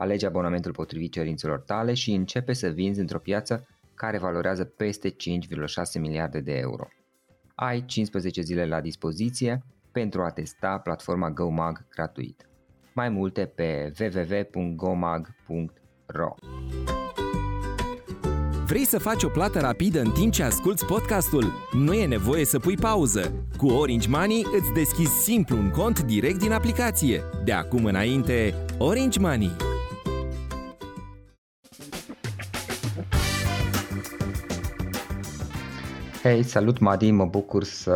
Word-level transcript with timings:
Alege 0.00 0.26
abonamentul 0.26 0.72
potrivit 0.72 1.12
cerințelor 1.12 1.60
tale 1.60 1.94
și 1.94 2.12
începe 2.12 2.52
să 2.52 2.68
vinzi 2.68 3.00
într-o 3.00 3.18
piață 3.18 3.66
care 3.94 4.18
valorează 4.18 4.64
peste 4.64 5.10
5,6 5.10 5.16
miliarde 6.00 6.40
de 6.40 6.52
euro. 6.52 6.88
Ai 7.54 7.84
15 7.84 8.40
zile 8.40 8.66
la 8.66 8.80
dispoziție 8.80 9.62
pentru 9.92 10.22
a 10.22 10.30
testa 10.30 10.78
platforma 10.78 11.30
GoMag 11.30 11.86
gratuit. 11.90 12.48
Mai 12.94 13.08
multe 13.08 13.46
pe 13.46 13.92
www.gomag.ro 14.00 15.24
Vrei 18.66 18.84
să 18.84 18.98
faci 18.98 19.22
o 19.22 19.28
plată 19.28 19.60
rapidă 19.60 20.00
în 20.00 20.10
timp 20.10 20.32
ce 20.32 20.42
asculti 20.42 20.84
podcastul? 20.84 21.52
Nu 21.72 21.92
e 21.92 22.06
nevoie 22.06 22.44
să 22.44 22.58
pui 22.58 22.76
pauză. 22.76 23.46
Cu 23.56 23.66
Orange 23.66 24.08
Money 24.08 24.46
îți 24.58 24.72
deschizi 24.72 25.22
simplu 25.22 25.56
un 25.56 25.70
cont 25.70 26.02
direct 26.02 26.38
din 26.38 26.52
aplicație. 26.52 27.22
De 27.44 27.52
acum 27.52 27.84
înainte, 27.84 28.54
Orange 28.78 29.18
Money. 29.18 29.67
Hei, 36.22 36.42
salut 36.42 36.78
Madi, 36.78 37.10
mă 37.10 37.24
bucur 37.24 37.64
să 37.64 37.92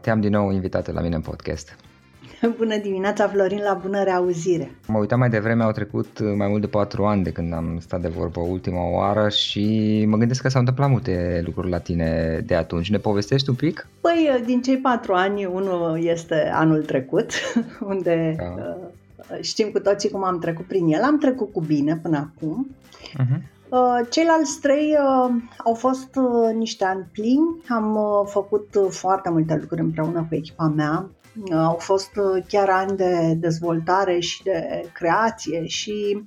te-am 0.00 0.20
din 0.20 0.30
nou 0.30 0.50
invitat 0.50 0.92
la 0.92 1.00
mine 1.00 1.14
în 1.14 1.20
podcast. 1.20 1.76
Bună 2.58 2.76
dimineața, 2.76 3.28
Florin, 3.28 3.60
la 3.62 3.78
bună 3.82 4.02
reauzire! 4.02 4.70
Mă 4.86 4.98
uitam 4.98 5.18
mai 5.18 5.28
devreme, 5.28 5.62
au 5.62 5.72
trecut 5.72 6.36
mai 6.36 6.48
mult 6.48 6.60
de 6.60 6.66
4 6.66 7.04
ani 7.04 7.22
de 7.22 7.30
când 7.30 7.52
am 7.52 7.78
stat 7.80 8.00
de 8.00 8.08
vorbă 8.08 8.40
ultima 8.40 8.90
oară 8.90 9.28
și 9.28 10.04
mă 10.06 10.16
gândesc 10.16 10.42
că 10.42 10.48
s-au 10.48 10.60
întâmplat 10.60 10.90
multe 10.90 11.42
lucruri 11.44 11.70
la 11.70 11.78
tine 11.78 12.42
de 12.46 12.54
atunci. 12.54 12.90
Ne 12.90 12.98
povestești 12.98 13.48
un 13.48 13.54
pic? 13.54 13.86
Păi, 14.00 14.42
din 14.44 14.62
cei 14.62 14.76
4 14.76 15.12
ani, 15.12 15.44
unul 15.44 15.98
este 16.02 16.50
anul 16.52 16.82
trecut, 16.82 17.30
unde 17.92 18.34
da. 18.38 18.44
Uh, 18.44 19.38
știm 19.40 19.68
cu 19.70 19.78
toții 19.78 20.10
cum 20.10 20.24
am 20.24 20.38
trecut 20.38 20.64
prin 20.64 20.92
el. 20.92 21.02
Am 21.02 21.18
trecut 21.18 21.52
cu 21.52 21.60
bine 21.60 21.96
până 22.02 22.16
acum. 22.16 22.76
Uh-huh. 23.18 23.57
Uh, 23.70 24.00
ceilalți 24.10 24.60
trei 24.60 24.96
uh, 25.00 25.34
au 25.64 25.74
fost 25.74 26.16
uh, 26.16 26.54
niște 26.54 26.84
ani 26.84 27.08
plini, 27.12 27.62
am 27.68 27.98
făcut 28.26 28.68
foarte 28.90 29.30
multe 29.30 29.56
lucruri 29.60 29.80
împreună 29.80 30.26
cu 30.28 30.34
echipa 30.34 30.72
mea, 30.76 31.10
au 31.52 31.76
fost 31.78 32.10
chiar 32.48 32.68
ani 32.68 32.96
de 32.96 33.34
dezvoltare 33.36 34.18
și 34.18 34.42
de 34.42 34.90
creație 34.92 35.66
și 35.66 36.24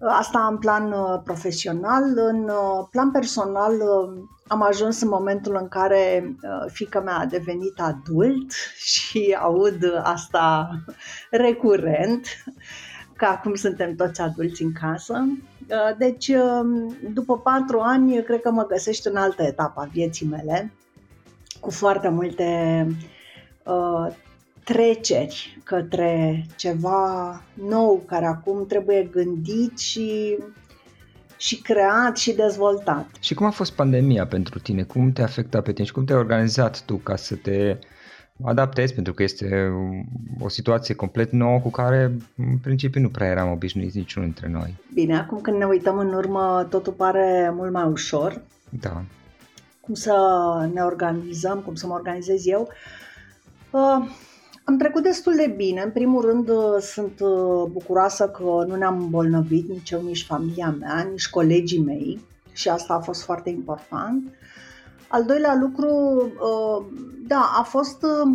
asta 0.00 0.46
în 0.50 0.58
plan 0.58 0.94
profesional. 1.24 2.02
În 2.16 2.50
plan 2.90 3.10
personal 3.10 3.72
am 4.46 4.62
ajuns 4.62 5.00
în 5.00 5.08
momentul 5.08 5.58
în 5.60 5.68
care 5.68 6.36
fica 6.66 7.00
mea 7.00 7.18
a 7.18 7.26
devenit 7.26 7.80
adult 7.80 8.52
și 8.94 9.36
aud 9.40 10.00
asta 10.02 10.70
recurent, 11.30 12.26
că 13.24 13.30
acum 13.30 13.54
suntem 13.54 13.94
toți 13.94 14.20
adulți 14.20 14.62
în 14.62 14.72
casă 14.72 15.26
Uh, 15.68 15.96
deci, 15.98 16.28
um, 16.28 16.96
după 17.12 17.38
patru 17.38 17.78
ani, 17.78 18.22
cred 18.22 18.40
că 18.40 18.50
mă 18.50 18.66
găsești 18.66 19.08
în 19.08 19.16
altă 19.16 19.42
etapă 19.42 19.80
a 19.80 19.88
vieții 19.92 20.26
mele, 20.26 20.72
cu 21.60 21.70
foarte 21.70 22.08
multe 22.08 22.86
uh, 23.62 24.14
treceri 24.64 25.58
către 25.62 26.44
ceva 26.56 27.42
nou 27.54 28.02
care 28.06 28.26
acum 28.26 28.66
trebuie 28.66 29.08
gândit 29.12 29.78
și 29.78 30.38
și 31.36 31.62
creat 31.62 32.16
și 32.16 32.32
dezvoltat. 32.32 33.06
Și 33.20 33.34
cum 33.34 33.46
a 33.46 33.50
fost 33.50 33.72
pandemia 33.72 34.26
pentru 34.26 34.58
tine? 34.58 34.82
Cum 34.82 35.12
te-a 35.12 35.24
afectat 35.24 35.62
pe 35.62 35.72
tine 35.72 35.86
și 35.86 35.92
cum 35.92 36.04
te-ai 36.04 36.18
organizat 36.18 36.82
tu 36.82 36.96
ca 36.96 37.16
să 37.16 37.34
te 37.34 37.78
adaptezi 38.42 38.94
pentru 38.94 39.12
că 39.14 39.22
este 39.22 39.72
o 40.40 40.48
situație 40.48 40.94
complet 40.94 41.32
nouă 41.32 41.60
cu 41.60 41.70
care 41.70 42.16
în 42.36 42.58
principiu 42.62 43.00
nu 43.00 43.08
prea 43.08 43.28
eram 43.28 43.50
obișnuiți 43.50 43.96
niciunul 43.96 44.28
dintre 44.28 44.48
noi. 44.48 44.74
Bine, 44.94 45.16
acum 45.16 45.40
când 45.40 45.56
ne 45.56 45.64
uităm 45.64 45.98
în 45.98 46.12
urmă 46.12 46.66
totul 46.70 46.92
pare 46.92 47.52
mult 47.54 47.72
mai 47.72 47.84
ușor. 47.84 48.42
Da. 48.80 49.04
Cum 49.80 49.94
să 49.94 50.14
ne 50.72 50.80
organizăm, 50.80 51.58
cum 51.58 51.74
să 51.74 51.86
mă 51.86 51.94
organizez 51.94 52.46
eu. 52.46 52.68
Uh, 53.70 54.08
am 54.64 54.76
trecut 54.78 55.02
destul 55.02 55.34
de 55.36 55.54
bine. 55.56 55.80
În 55.80 55.90
primul 55.90 56.24
rând 56.24 56.48
uh, 56.48 56.80
sunt 56.80 57.20
uh, 57.20 57.70
bucuroasă 57.70 58.28
că 58.28 58.64
nu 58.66 58.76
ne-am 58.76 59.00
îmbolnăvit 59.00 59.68
nici 59.68 59.90
eu, 59.90 60.02
nici 60.02 60.24
familia 60.24 60.76
mea, 60.78 61.08
nici 61.10 61.28
colegii 61.28 61.82
mei 61.82 62.20
și 62.52 62.68
asta 62.68 62.94
a 62.94 63.00
fost 63.00 63.22
foarte 63.22 63.50
important. 63.50 64.22
Al 65.14 65.24
doilea 65.24 65.54
lucru, 65.60 65.88
uh, 66.24 66.86
da, 67.26 67.52
a 67.58 67.62
fost, 67.62 68.02
uh, 68.02 68.32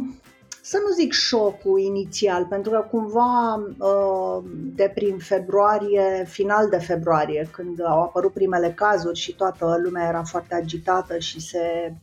să 0.61 0.77
nu 0.87 0.93
zic 0.93 1.11
șocul 1.11 1.79
inițial, 1.79 2.45
pentru 2.45 2.71
că 2.71 2.87
cumva 2.91 3.55
uh, 3.77 4.43
de 4.75 4.91
prin 4.93 5.17
februarie, 5.17 6.25
final 6.27 6.69
de 6.69 6.77
februarie, 6.77 7.49
când 7.51 7.85
au 7.85 8.01
apărut 8.01 8.33
primele 8.33 8.71
cazuri 8.71 9.19
și 9.19 9.35
toată 9.35 9.79
lumea 9.83 10.07
era 10.07 10.23
foarte 10.23 10.55
agitată 10.55 11.17
și 11.17 11.41
se 11.41 11.95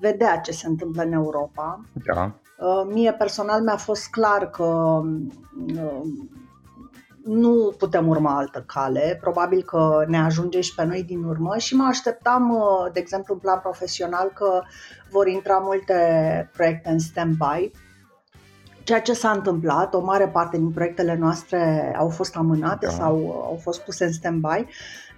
vedea 0.00 0.38
ce 0.38 0.52
se 0.52 0.66
întâmplă 0.66 1.02
în 1.02 1.12
Europa. 1.12 1.80
Da. 2.04 2.32
Mie 2.88 3.12
personal 3.12 3.62
mi-a 3.62 3.76
fost 3.76 4.10
clar 4.10 4.50
că 4.50 5.00
nu 7.28 7.74
putem 7.78 8.08
urma 8.08 8.36
altă 8.36 8.64
cale, 8.66 9.18
probabil 9.20 9.62
că 9.62 10.04
ne 10.06 10.18
ajunge 10.18 10.60
și 10.60 10.74
pe 10.74 10.84
noi 10.84 11.02
din 11.02 11.24
urmă 11.24 11.56
și 11.56 11.74
mă 11.74 11.84
așteptam, 11.84 12.50
uh, 12.50 12.92
de 12.92 13.00
exemplu, 13.00 13.34
în 13.34 13.40
plan 13.40 13.58
profesional, 13.62 14.30
că 14.34 14.62
vor 15.10 15.26
intra 15.26 15.58
multe 15.58 16.50
proiecte 16.52 16.88
în 16.88 16.98
stand-by, 16.98 17.70
ceea 18.82 19.00
ce 19.00 19.12
s-a 19.12 19.30
întâmplat, 19.30 19.94
o 19.94 20.00
mare 20.00 20.28
parte 20.28 20.56
din 20.56 20.70
proiectele 20.70 21.16
noastre 21.16 21.94
au 21.98 22.08
fost 22.08 22.36
amânate 22.36 22.86
da. 22.86 22.92
sau 22.92 23.14
au 23.46 23.58
fost 23.62 23.80
puse 23.80 24.04
în 24.04 24.12
stand-by, 24.12 24.66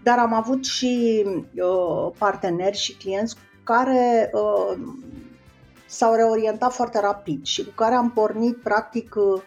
dar 0.03 0.19
am 0.19 0.35
avut 0.35 0.65
și 0.65 1.25
uh, 1.27 2.13
parteneri 2.19 2.77
și 2.77 2.97
clienți 2.97 3.37
care 3.65 4.31
uh, 4.33 4.79
s-au 5.87 6.15
reorientat 6.15 6.73
foarte 6.73 7.01
rapid 7.01 7.45
și 7.45 7.65
cu 7.65 7.71
care 7.75 7.95
am 7.95 8.11
pornit 8.11 8.57
practic 8.57 9.15
uh, 9.15 9.43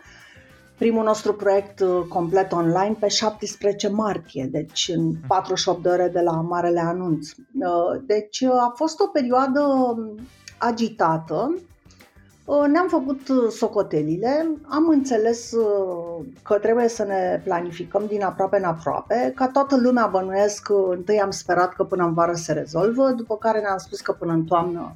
primul 0.83 1.03
nostru 1.03 1.33
proiect 1.33 1.79
uh, 1.79 2.05
complet 2.09 2.51
online 2.51 2.95
pe 2.99 3.07
17 3.07 3.87
martie, 3.89 4.47
deci 4.51 4.91
în 4.95 5.13
48 5.27 5.77
mm. 5.77 5.83
de 5.83 5.89
ore 5.89 6.07
de 6.13 6.19
la 6.19 6.31
Marele 6.31 6.79
Anunț. 6.79 7.29
Uh, 7.31 8.01
deci 8.05 8.39
uh, 8.39 8.51
a 8.51 8.73
fost 8.75 8.99
o 8.99 9.07
perioadă 9.07 9.59
um, 9.61 10.19
agitată, 10.57 11.55
ne-am 12.71 12.87
făcut 12.87 13.19
socotelile, 13.51 14.47
am 14.63 14.87
înțeles 14.87 15.53
că 16.41 16.53
trebuie 16.53 16.87
să 16.87 17.03
ne 17.03 17.41
planificăm 17.43 18.03
din 18.07 18.23
aproape 18.23 18.57
în 18.57 18.63
aproape, 18.63 19.31
ca 19.35 19.47
toată 19.47 19.77
lumea 19.77 20.05
bănuiesc, 20.05 20.69
întâi 20.89 21.21
am 21.21 21.31
sperat 21.31 21.73
că 21.73 21.83
până 21.83 22.03
în 22.03 22.13
vară 22.13 22.33
se 22.33 22.53
rezolvă, 22.53 23.09
după 23.09 23.37
care 23.37 23.59
ne-am 23.59 23.77
spus 23.77 24.01
că 24.01 24.11
până 24.11 24.31
în 24.33 24.43
toamnă 24.43 24.95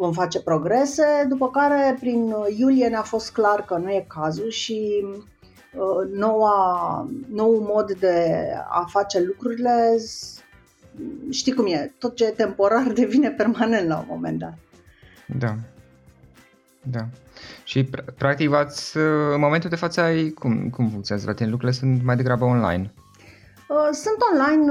vom 0.00 0.12
face 0.12 0.40
progrese, 0.40 1.26
după 1.28 1.50
care 1.50 1.96
prin 2.00 2.34
iulie 2.56 2.88
ne-a 2.88 3.02
fost 3.02 3.32
clar 3.32 3.64
că 3.64 3.76
nu 3.76 3.90
e 3.90 4.04
cazul 4.08 4.50
și 4.50 5.04
uh, 5.04 6.10
noua, 6.12 7.08
nou 7.28 7.70
mod 7.74 7.92
de 7.92 8.46
a 8.68 8.84
face 8.88 9.22
lucrurile, 9.22 9.96
știi 11.30 11.52
cum 11.52 11.66
e, 11.66 11.94
tot 11.98 12.14
ce 12.16 12.24
e 12.24 12.30
temporar 12.30 12.92
devine 13.02 13.30
permanent 13.30 13.88
la 13.88 13.98
un 13.98 14.06
moment 14.08 14.38
dat. 14.38 14.58
Da. 15.26 15.54
Da. 16.82 17.06
Și 17.64 17.84
practic 18.18 18.48
v-ați, 18.48 18.96
în 19.32 19.40
momentul 19.40 19.70
de 19.70 19.76
față 19.76 20.00
ai, 20.00 20.30
cum, 20.30 20.70
cum 20.70 20.88
funcționează 20.88 21.30
la 21.30 21.36
tine? 21.36 21.48
Lucrurile 21.48 21.78
sunt 21.78 22.02
mai 22.02 22.16
degrabă 22.16 22.44
online? 22.44 22.92
Uh, 23.70 23.88
sunt 23.92 24.16
online 24.32 24.64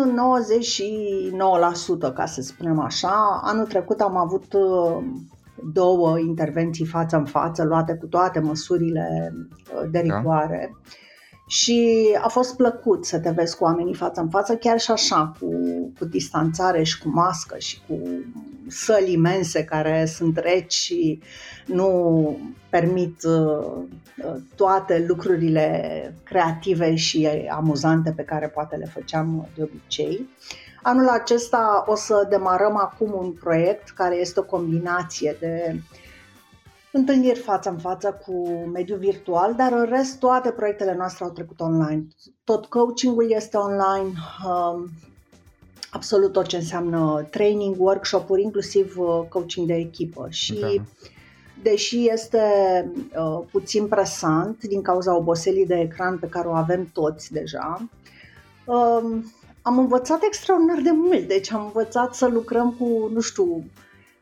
99%, 2.09 2.13
ca 2.13 2.25
să 2.25 2.41
spunem 2.41 2.79
așa. 2.79 3.41
Anul 3.43 3.65
trecut 3.65 3.99
am 3.99 4.17
avut 4.17 4.53
uh, 4.53 4.97
două 5.73 6.19
intervenții 6.19 6.85
față 6.85 7.15
în 7.17 7.25
față, 7.25 7.63
luate 7.63 7.93
cu 7.93 8.05
toate 8.05 8.39
măsurile 8.39 9.33
uh, 9.73 9.89
de 9.91 10.03
da. 10.07 10.15
rigoare. 10.15 10.69
Da. 10.71 10.89
Și 11.47 12.07
a 12.21 12.27
fost 12.27 12.55
plăcut 12.55 13.05
să 13.05 13.19
te 13.19 13.29
vezi 13.29 13.57
cu 13.57 13.63
oamenii 13.63 13.93
față 13.93 14.21
în 14.21 14.29
față, 14.29 14.55
chiar 14.55 14.79
și 14.79 14.91
așa, 14.91 15.33
cu, 15.39 15.47
cu 15.99 16.05
distanțare 16.05 16.83
și 16.83 17.01
cu 17.01 17.09
mască 17.09 17.57
și 17.57 17.81
cu 17.87 17.99
săli 18.69 19.11
imense 19.11 19.63
care 19.63 20.05
sunt 20.05 20.37
reci 20.37 20.73
și 20.73 21.21
nu 21.65 22.39
permit 22.69 23.23
uh, 23.23 23.83
toate 24.55 25.05
lucrurile 25.07 26.13
creative 26.23 26.95
și 26.95 27.29
amuzante 27.49 28.11
pe 28.11 28.23
care 28.23 28.47
poate 28.47 28.75
le 28.75 28.85
făceam 28.85 29.47
de 29.55 29.63
obicei. 29.63 30.29
Anul 30.81 31.07
acesta 31.07 31.83
o 31.87 31.95
să 31.95 32.27
demarăm 32.29 32.77
acum 32.77 33.13
un 33.13 33.31
proiect 33.31 33.89
care 33.89 34.15
este 34.15 34.39
o 34.39 34.43
combinație 34.43 35.37
de 35.39 35.81
întâlniri 36.91 37.39
față 37.39 37.69
în 37.69 37.77
față 37.77 38.21
cu 38.25 38.49
mediul 38.73 38.97
virtual, 38.97 39.55
dar 39.55 39.71
în 39.71 39.85
rest 39.89 40.19
toate 40.19 40.51
proiectele 40.51 40.95
noastre 40.95 41.23
au 41.23 41.31
trecut 41.31 41.59
online. 41.59 42.07
Tot 42.43 42.65
coachingul 42.65 43.31
este 43.31 43.57
online, 43.57 44.13
um, 44.47 44.89
absolut 45.91 46.31
tot 46.31 46.45
ce 46.45 46.55
înseamnă 46.55 47.27
training, 47.29 47.75
workshop-uri, 47.79 48.41
inclusiv 48.41 48.97
uh, 48.97 49.21
coaching 49.29 49.67
de 49.67 49.73
echipă. 49.73 50.27
Și 50.29 50.53
da. 50.53 50.67
deși 51.61 52.09
este 52.09 52.41
uh, 53.17 53.39
puțin 53.51 53.87
presant 53.87 54.63
din 54.63 54.81
cauza 54.81 55.15
oboselii 55.15 55.65
de 55.65 55.79
ecran 55.79 56.17
pe 56.17 56.27
care 56.27 56.47
o 56.47 56.53
avem 56.53 56.89
toți 56.93 57.31
deja, 57.31 57.89
uh, 58.65 59.17
am 59.61 59.77
învățat 59.77 60.23
extraordinar 60.23 60.81
de 60.81 60.91
mult. 60.91 61.27
Deci 61.27 61.51
am 61.51 61.63
învățat 61.65 62.15
să 62.15 62.27
lucrăm 62.27 62.75
cu, 62.79 63.09
nu 63.13 63.19
știu, 63.19 63.63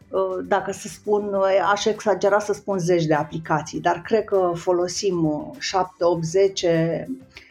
uh, 0.10 0.46
dacă 0.48 0.72
să 0.72 0.88
spun, 0.88 1.34
uh, 1.34 1.69
aș 1.72 1.86
exagera 1.86 2.40
să 2.40 2.54
spun 2.54 2.80
zeci 2.80 3.06
de 3.06 3.14
aplicații, 3.14 3.80
dar 3.80 4.02
cred 4.02 4.24
că 4.24 4.52
folosim 4.56 5.46
7, 5.60 6.04
8, 6.04 6.24
10 6.24 7.08
Uh, 7.10 7.46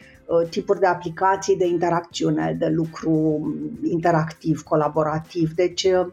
tipuri 0.49 0.79
de 0.79 0.85
aplicații 0.85 1.57
de 1.57 1.67
interacțiune, 1.67 2.55
de 2.59 2.67
lucru 2.67 3.41
interactiv, 3.83 4.61
colaborativ. 4.61 5.51
Deci 5.51 5.83
uh, 5.83 6.05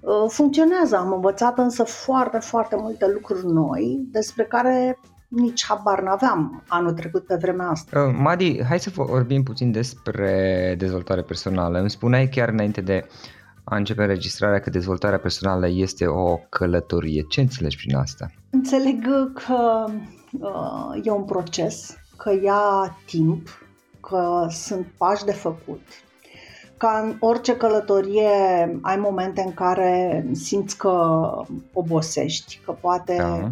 uh, 0.00 0.28
funcționează. 0.28 0.96
Am 0.96 1.12
învățat 1.12 1.58
însă 1.58 1.82
foarte, 1.82 2.38
foarte 2.38 2.76
multe 2.78 3.10
lucruri 3.12 3.46
noi 3.46 4.00
despre 4.10 4.44
care 4.44 4.98
nici 5.28 5.64
habar 5.66 6.02
n-aveam 6.02 6.62
anul 6.68 6.92
trecut 6.92 7.26
pe 7.26 7.34
vremea 7.34 7.68
asta. 7.68 8.00
Uh, 8.00 8.14
Madi, 8.18 8.64
hai 8.64 8.80
să 8.80 8.90
vorbim 8.94 9.42
puțin 9.42 9.72
despre 9.72 10.74
dezvoltare 10.78 11.22
personală. 11.22 11.78
Îmi 11.78 11.90
spuneai 11.90 12.28
chiar 12.28 12.48
înainte 12.48 12.80
de 12.80 13.06
a 13.64 13.76
începe 13.76 14.02
înregistrarea 14.02 14.60
că 14.60 14.70
dezvoltarea 14.70 15.18
personală 15.18 15.68
este 15.68 16.06
o 16.06 16.36
călătorie. 16.36 17.24
Ce 17.28 17.40
înțelegi 17.40 17.76
prin 17.76 17.96
asta? 17.96 18.30
Înțeleg 18.50 19.02
că 19.32 19.84
uh, 20.40 21.00
e 21.02 21.10
un 21.10 21.24
proces 21.24 21.99
că 22.22 22.32
ia 22.42 22.96
timp, 23.06 23.48
că 24.00 24.46
sunt 24.50 24.86
pași 24.96 25.24
de 25.24 25.32
făcut. 25.32 25.80
Ca 26.76 27.00
în 27.04 27.16
orice 27.20 27.56
călătorie 27.56 28.28
ai 28.82 28.96
momente 28.96 29.42
în 29.46 29.54
care 29.54 30.26
simți 30.32 30.76
că 30.76 31.24
obosești, 31.72 32.60
că 32.64 32.72
poate 32.72 33.16
da. 33.16 33.50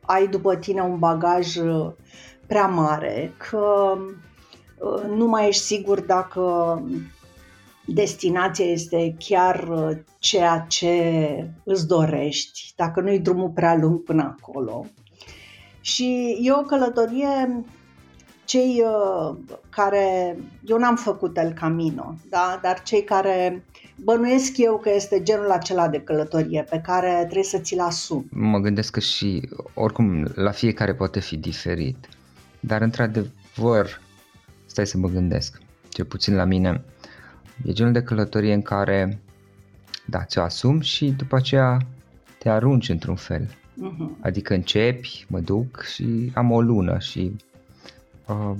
ai 0.00 0.28
după 0.28 0.56
tine 0.56 0.80
un 0.80 0.98
bagaj 0.98 1.46
prea 2.46 2.66
mare, 2.66 3.32
că 3.50 3.96
uh, 4.78 5.02
nu 5.16 5.26
mai 5.26 5.48
ești 5.48 5.62
sigur 5.62 6.00
dacă 6.00 6.82
destinația 7.86 8.64
este 8.64 9.16
chiar 9.18 9.68
ceea 10.18 10.64
ce 10.68 10.94
îți 11.64 11.86
dorești, 11.86 12.72
dacă 12.76 13.00
nu-i 13.00 13.18
drumul 13.18 13.48
prea 13.48 13.76
lung 13.76 14.02
până 14.02 14.36
acolo. 14.38 14.86
Și 15.80 16.38
e 16.42 16.52
o 16.52 16.62
călătorie 16.62 17.64
cei 18.50 18.82
uh, 18.84 19.36
care, 19.68 20.36
eu 20.64 20.78
n-am 20.78 20.96
făcut 20.96 21.36
El 21.36 21.52
Camino, 21.52 22.14
da? 22.28 22.58
dar 22.62 22.82
cei 22.82 23.04
care 23.04 23.64
bănuiesc 23.96 24.56
eu 24.56 24.78
că 24.78 24.90
este 24.94 25.22
genul 25.22 25.50
acela 25.50 25.88
de 25.88 26.00
călătorie 26.00 26.66
pe 26.70 26.80
care 26.80 27.16
trebuie 27.18 27.44
să 27.44 27.58
ți-l 27.58 27.80
asumi. 27.80 28.26
Mă 28.30 28.58
gândesc 28.58 28.92
că 28.92 29.00
și 29.00 29.48
oricum 29.74 30.32
la 30.34 30.50
fiecare 30.50 30.94
poate 30.94 31.20
fi 31.20 31.36
diferit, 31.36 32.08
dar 32.60 32.80
într-adevăr, 32.80 34.00
stai 34.66 34.86
să 34.86 34.98
mă 34.98 35.08
gândesc, 35.08 35.60
cel 35.88 36.04
puțin 36.04 36.34
la 36.34 36.44
mine, 36.44 36.84
e 37.64 37.72
genul 37.72 37.92
de 37.92 38.02
călătorie 38.02 38.54
în 38.54 38.62
care, 38.62 39.20
da, 40.06 40.24
ți-o 40.24 40.42
asumi 40.42 40.84
și 40.84 41.10
după 41.10 41.36
aceea 41.36 41.78
te 42.38 42.48
arunci 42.48 42.88
într-un 42.88 43.16
fel. 43.16 43.42
Uh-huh. 43.46 44.20
Adică 44.20 44.54
începi, 44.54 45.26
mă 45.28 45.40
duc 45.40 45.82
și 45.82 46.30
am 46.34 46.50
o 46.50 46.60
lună 46.60 46.98
și 46.98 47.36
uh, 48.30 48.56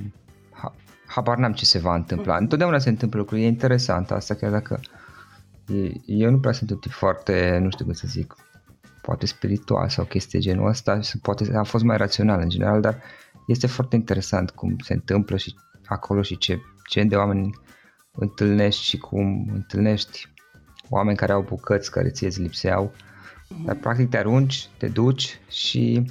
habar 1.06 1.36
n-am 1.36 1.52
ce 1.52 1.64
se 1.64 1.78
va 1.78 1.94
întâmpla. 1.94 2.34
Mm. 2.34 2.40
Întotdeauna 2.40 2.78
se 2.78 2.88
întâmplă 2.88 3.18
lucruri, 3.18 3.42
e 3.42 3.46
interesant 3.46 4.10
asta, 4.10 4.34
chiar 4.34 4.50
dacă 4.50 4.80
e, 5.66 5.92
eu 6.06 6.30
nu 6.30 6.38
prea 6.38 6.52
sunt 6.52 6.70
un 6.70 6.76
tip 6.76 6.90
foarte, 6.90 7.58
nu 7.62 7.70
știu 7.70 7.84
cum 7.84 7.94
să 7.94 8.06
zic, 8.06 8.34
poate 9.02 9.26
spiritual 9.26 9.88
sau 9.88 10.04
chestii 10.04 10.40
genul 10.40 10.68
ăsta, 10.68 11.00
poate 11.22 11.56
a 11.56 11.62
fost 11.62 11.84
mai 11.84 11.96
rațional 11.96 12.40
în 12.40 12.48
general, 12.48 12.80
dar 12.80 13.02
este 13.46 13.66
foarte 13.66 13.96
interesant 13.96 14.50
cum 14.50 14.76
se 14.78 14.92
întâmplă 14.92 15.36
și 15.36 15.54
acolo 15.86 16.22
și 16.22 16.38
ce 16.38 16.58
gen 16.90 17.08
de 17.08 17.16
oameni 17.16 17.50
întâlnești 18.12 18.82
și 18.82 18.98
cum 18.98 19.50
întâlnești 19.52 20.32
oameni 20.88 21.16
care 21.16 21.32
au 21.32 21.42
bucăți 21.42 21.90
care 21.90 22.10
ție 22.10 22.26
îți 22.26 22.40
lipseau, 22.40 22.92
mm-hmm. 22.92 23.64
dar 23.64 23.76
practic 23.76 24.08
te 24.08 24.16
arunci, 24.16 24.68
te 24.78 24.88
duci 24.88 25.40
și 25.48 26.04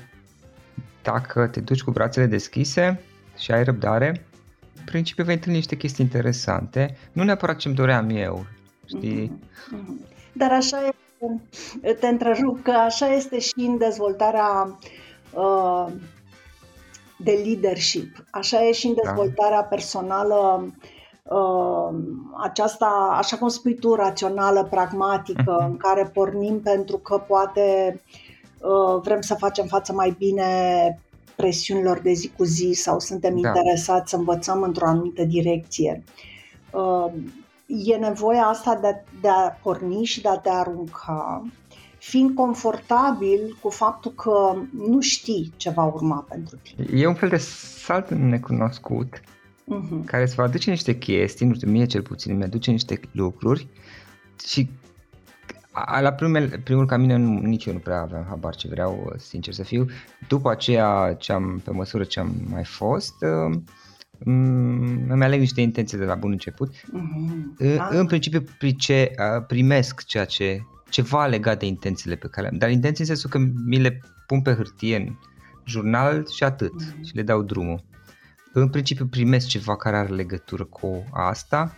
dacă 1.02 1.48
te 1.48 1.60
duci 1.60 1.82
cu 1.82 1.92
brațele 1.92 2.26
deschise, 2.26 3.02
și 3.40 3.52
ai 3.52 3.64
răbdare, 3.64 4.26
în 4.78 4.84
principiu 4.86 5.24
vei 5.24 5.36
întâlni 5.36 5.58
niște 5.58 5.76
chestii 5.76 6.06
interesante, 6.06 6.98
nu 7.12 7.24
neapărat 7.24 7.58
ce-mi 7.58 7.76
doream 7.76 8.10
eu, 8.10 8.46
știi? 8.86 9.32
Mm-hmm. 9.32 10.10
Dar 10.34 10.52
așa 10.52 10.92
e, 11.82 11.94
te 11.94 12.08
întrerup, 12.08 12.64
că 12.64 12.72
așa 12.72 13.14
este 13.14 13.40
și 13.40 13.54
în 13.56 13.78
dezvoltarea 13.78 14.78
uh, 15.34 15.86
de 17.18 17.42
leadership, 17.46 18.26
așa 18.32 18.64
e 18.64 18.72
și 18.72 18.88
în 18.88 18.94
da. 18.94 19.02
dezvoltarea 19.02 19.62
da. 19.62 19.68
personală 19.68 20.68
uh, 21.24 21.96
aceasta, 22.44 23.16
așa 23.18 23.38
cum 23.38 23.48
spui 23.48 23.76
tu, 23.76 23.94
rațională, 23.94 24.64
pragmatică, 24.64 25.58
mm-hmm. 25.62 25.70
în 25.70 25.78
care 25.78 26.12
pornim 26.14 26.62
pentru 26.62 26.98
că 26.98 27.18
poate 27.18 28.00
uh, 28.62 29.02
vrem 29.02 29.22
să 29.22 29.36
facem 29.36 29.66
față 29.66 29.94
mai 29.94 30.16
bine 30.18 30.50
presiunilor 31.40 32.00
de 32.00 32.14
zi 32.14 32.32
cu 32.38 32.44
zi 32.44 32.72
sau 32.74 33.00
suntem 33.00 33.42
da. 33.42 33.48
interesați 33.48 34.10
să 34.10 34.16
învățăm 34.16 34.62
într-o 34.62 34.86
anumită 34.88 35.24
direcție. 35.24 36.04
Uh, 36.72 37.12
e 37.68 37.96
nevoia 37.96 38.44
asta 38.44 38.80
de, 38.82 39.04
de 39.22 39.28
a 39.28 39.50
porni 39.50 40.06
și 40.06 40.22
de 40.22 40.28
a 40.28 40.38
te 40.38 40.50
arunca, 40.50 41.46
fiind 41.98 42.36
confortabil 42.36 43.58
cu 43.62 43.70
faptul 43.70 44.12
că 44.12 44.56
nu 44.72 45.02
știi 45.02 45.54
ce 45.58 45.70
va 45.70 45.84
urma 45.84 46.26
pentru 46.30 46.58
tine. 46.64 47.02
E 47.02 47.08
un 47.08 47.14
fel 47.14 47.30
de 47.30 47.38
salt 47.38 48.10
în 48.10 48.30
necunoscut 48.30 49.20
uh-huh. 49.20 50.06
care 50.06 50.24
îți 50.24 50.36
va 50.36 50.44
aduce 50.44 50.70
niște 50.70 50.98
chestii, 50.98 51.46
nu 51.46 51.54
știu, 51.54 51.70
mie 51.70 51.86
cel 51.86 52.02
puțin 52.02 52.38
mi 52.38 52.44
aduce 52.44 52.72
niște 52.72 53.00
lucruri 53.12 53.68
și 54.46 54.70
la 56.02 56.12
primul, 56.12 56.60
primul 56.64 56.86
camin 56.86 57.22
nu, 57.22 57.40
nici 57.40 57.66
eu 57.66 57.74
nu 57.74 57.80
prea 57.80 58.02
aveam 58.02 58.26
habar 58.30 58.56
ce 58.56 58.68
vreau, 58.68 59.14
sincer 59.18 59.54
să 59.54 59.64
fiu. 59.64 59.86
După 60.28 60.50
aceea, 60.50 61.16
ce 61.20 61.32
am, 61.32 61.62
pe 61.64 61.72
măsură 61.72 62.04
ce 62.04 62.20
am 62.20 62.36
mai 62.50 62.64
fost, 62.64 63.14
uh, 63.22 63.58
îmi 65.08 65.24
aleg 65.24 65.40
niște 65.40 65.62
intenții 65.62 65.98
de 65.98 66.06
la 66.06 66.16
bun 66.16 66.32
început. 66.32 66.76
Mm-hmm. 66.76 67.58
În, 67.58 67.78
ah. 67.78 67.88
în 67.92 68.06
principiu 68.06 68.44
price, 68.58 69.12
uh, 69.18 69.46
primesc 69.48 70.06
ceea 70.06 70.26
ce, 70.26 70.62
ceva 70.90 71.26
legat 71.26 71.60
de 71.60 71.66
intențiile 71.66 72.16
pe 72.16 72.28
care 72.28 72.48
le 72.48 72.52
am, 72.54 72.58
dar 72.58 72.70
intenții 72.70 73.04
în 73.04 73.10
sensul 73.10 73.30
că 73.30 73.38
mi 73.66 73.80
le 73.80 74.02
pun 74.28 74.42
pe 74.42 74.54
hârtie 74.54 74.96
în 74.96 75.16
jurnal 75.66 76.28
și 76.28 76.44
atât 76.44 76.72
mm-hmm. 76.84 77.02
și 77.04 77.16
le 77.16 77.22
dau 77.22 77.42
drumul. 77.42 77.84
În 78.54 78.70
principiu 78.70 79.06
primesc 79.06 79.48
ceva 79.48 79.76
care 79.76 79.98
are 79.98 80.14
legătură 80.14 80.64
cu 80.64 81.04
asta, 81.12 81.76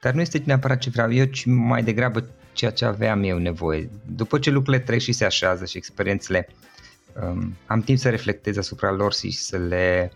dar 0.00 0.12
nu 0.12 0.20
este 0.20 0.42
neapărat 0.44 0.78
ce 0.78 0.90
vreau 0.90 1.12
eu, 1.12 1.24
ci 1.24 1.44
mai 1.46 1.82
degrabă 1.82 2.28
ceea 2.54 2.70
ce 2.70 2.84
aveam 2.84 3.22
eu 3.22 3.38
nevoie. 3.38 3.90
După 4.06 4.38
ce 4.38 4.50
lucrurile 4.50 4.82
trec 4.82 5.00
și 5.00 5.12
se 5.12 5.24
așează 5.24 5.64
și 5.64 5.76
experiențele, 5.76 6.48
um, 7.22 7.54
am 7.66 7.80
timp 7.80 7.98
să 7.98 8.10
reflectez 8.10 8.56
asupra 8.56 8.92
lor 8.92 9.12
și 9.14 9.30
să 9.30 9.56
le 9.56 10.12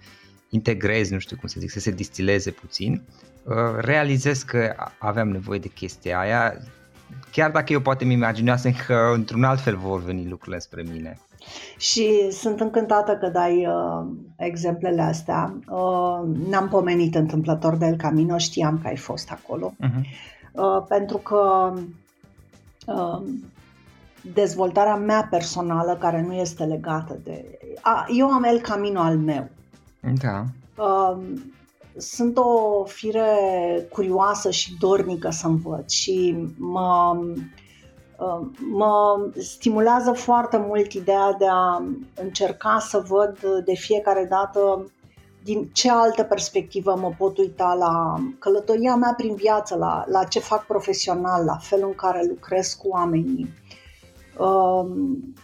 integrez, 0.48 1.10
nu 1.10 1.18
știu 1.18 1.36
cum 1.36 1.48
să 1.48 1.56
zic, 1.60 1.70
să 1.70 1.80
se 1.80 1.90
distileze 1.90 2.50
puțin, 2.50 3.02
uh, 3.42 3.54
realizez 3.78 4.42
că 4.42 4.74
aveam 4.98 5.28
nevoie 5.28 5.58
de 5.58 5.68
chestia 5.68 6.18
aia, 6.18 6.54
chiar 7.30 7.50
dacă 7.50 7.72
eu 7.72 7.80
poate 7.80 8.04
mi 8.04 8.12
imagineasem 8.12 8.72
că 8.86 9.10
într-un 9.14 9.44
alt 9.44 9.60
fel 9.60 9.76
vor 9.76 10.02
veni 10.02 10.28
lucrurile 10.28 10.58
spre 10.58 10.82
mine. 10.92 11.18
Și 11.76 12.30
sunt 12.30 12.60
încântată 12.60 13.16
că 13.16 13.28
dai 13.28 13.66
uh, 13.66 14.06
exemplele 14.36 15.02
astea. 15.02 15.58
Uh, 15.68 16.20
n-am 16.48 16.68
pomenit 16.68 17.14
întâmplător 17.14 17.76
de 17.76 17.86
El 17.86 17.96
Camino, 17.96 18.38
știam 18.38 18.78
că 18.82 18.86
ai 18.86 18.96
fost 18.96 19.30
acolo. 19.30 19.74
Uh-huh. 19.84 20.00
Uh, 20.52 20.84
pentru 20.88 21.16
că 21.16 21.72
uh, 21.74 21.82
dezvoltarea 24.34 24.96
mea 24.96 25.26
personală, 25.30 25.96
care 26.00 26.22
nu 26.22 26.32
este 26.32 26.64
legată 26.64 27.18
de... 27.24 27.58
A, 27.82 28.06
eu 28.16 28.28
am 28.28 28.42
El 28.42 28.60
Camino 28.60 29.00
al 29.00 29.18
meu. 29.18 29.48
Da. 30.22 30.44
Uh, 30.84 31.18
sunt 31.96 32.36
o 32.36 32.84
fire 32.84 33.26
curioasă 33.92 34.50
și 34.50 34.76
dornică 34.78 35.30
să 35.30 35.46
învăț 35.46 35.92
și 35.92 36.36
mă 36.58 37.16
Uh, 38.18 38.46
mă 38.70 39.28
stimulează 39.36 40.12
foarte 40.12 40.56
mult 40.56 40.92
ideea 40.92 41.32
de 41.38 41.46
a 41.48 41.82
încerca 42.14 42.78
să 42.80 43.04
văd 43.08 43.38
de 43.64 43.74
fiecare 43.74 44.26
dată 44.30 44.90
din 45.48 45.70
ce 45.72 45.90
altă 45.90 46.22
perspectivă 46.22 46.96
mă 46.96 47.12
pot 47.18 47.38
uita 47.38 47.74
la 47.74 48.14
călătoria 48.38 48.94
mea 48.94 49.14
prin 49.16 49.34
viață, 49.34 49.76
la, 49.76 50.04
la 50.06 50.24
ce 50.24 50.38
fac 50.38 50.66
profesional, 50.66 51.44
la 51.44 51.56
felul 51.56 51.88
în 51.88 51.94
care 51.94 52.26
lucrez 52.28 52.72
cu 52.72 52.88
oamenii. 52.88 53.48
Um, 54.38 55.34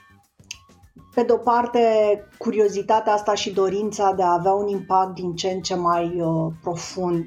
pe 1.15 1.23
de-o 1.23 1.37
parte, 1.37 1.81
curiozitatea 2.39 3.13
asta 3.13 3.35
și 3.35 3.53
dorința 3.53 4.13
de 4.13 4.23
a 4.23 4.33
avea 4.33 4.53
un 4.53 4.69
impact 4.69 5.15
din 5.15 5.35
ce 5.35 5.49
în 5.49 5.61
ce 5.61 5.75
mai 5.75 6.21
uh, 6.21 6.53
profund 6.63 7.25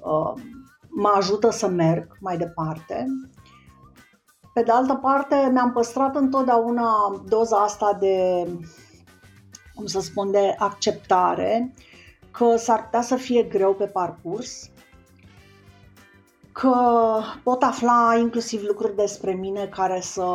uh, 0.00 0.42
mă 0.88 1.12
ajută 1.16 1.50
să 1.50 1.66
merg 1.66 2.16
mai 2.20 2.36
departe 2.36 3.06
pe 4.54 4.62
de 4.64 4.70
altă 4.70 4.94
parte, 4.94 5.50
mi-am 5.52 5.72
păstrat 5.72 6.16
întotdeauna 6.16 7.22
doza 7.28 7.56
asta 7.56 7.96
de, 8.00 8.46
cum 9.74 9.86
să 9.86 10.00
spun, 10.00 10.30
de 10.30 10.54
acceptare, 10.58 11.74
că 12.30 12.56
s-ar 12.56 12.84
putea 12.84 13.00
să 13.02 13.16
fie 13.16 13.42
greu 13.42 13.74
pe 13.74 13.84
parcurs, 13.84 14.70
că 16.52 16.72
pot 17.42 17.62
afla 17.62 18.16
inclusiv 18.20 18.62
lucruri 18.66 18.96
despre 18.96 19.32
mine 19.32 19.64
care 19.64 20.00
să 20.00 20.26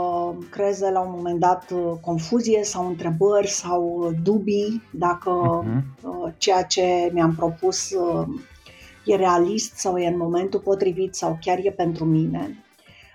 creeze 0.50 0.92
la 0.92 1.00
un 1.00 1.14
moment 1.16 1.40
dat 1.40 1.74
confuzie 2.02 2.64
sau 2.64 2.88
întrebări 2.88 3.48
sau 3.48 4.12
dubii 4.24 4.84
dacă 4.92 5.64
uh-huh. 5.64 6.38
ceea 6.38 6.64
ce 6.64 7.10
mi-am 7.14 7.36
propus 7.36 7.92
uh, 7.92 8.28
e 9.06 9.16
realist 9.16 9.76
sau 9.76 9.98
e 9.98 10.08
în 10.08 10.18
momentul 10.18 10.60
potrivit 10.60 11.16
sau 11.16 11.38
chiar 11.42 11.58
e 11.62 11.72
pentru 11.72 12.06
mine. 12.06 12.64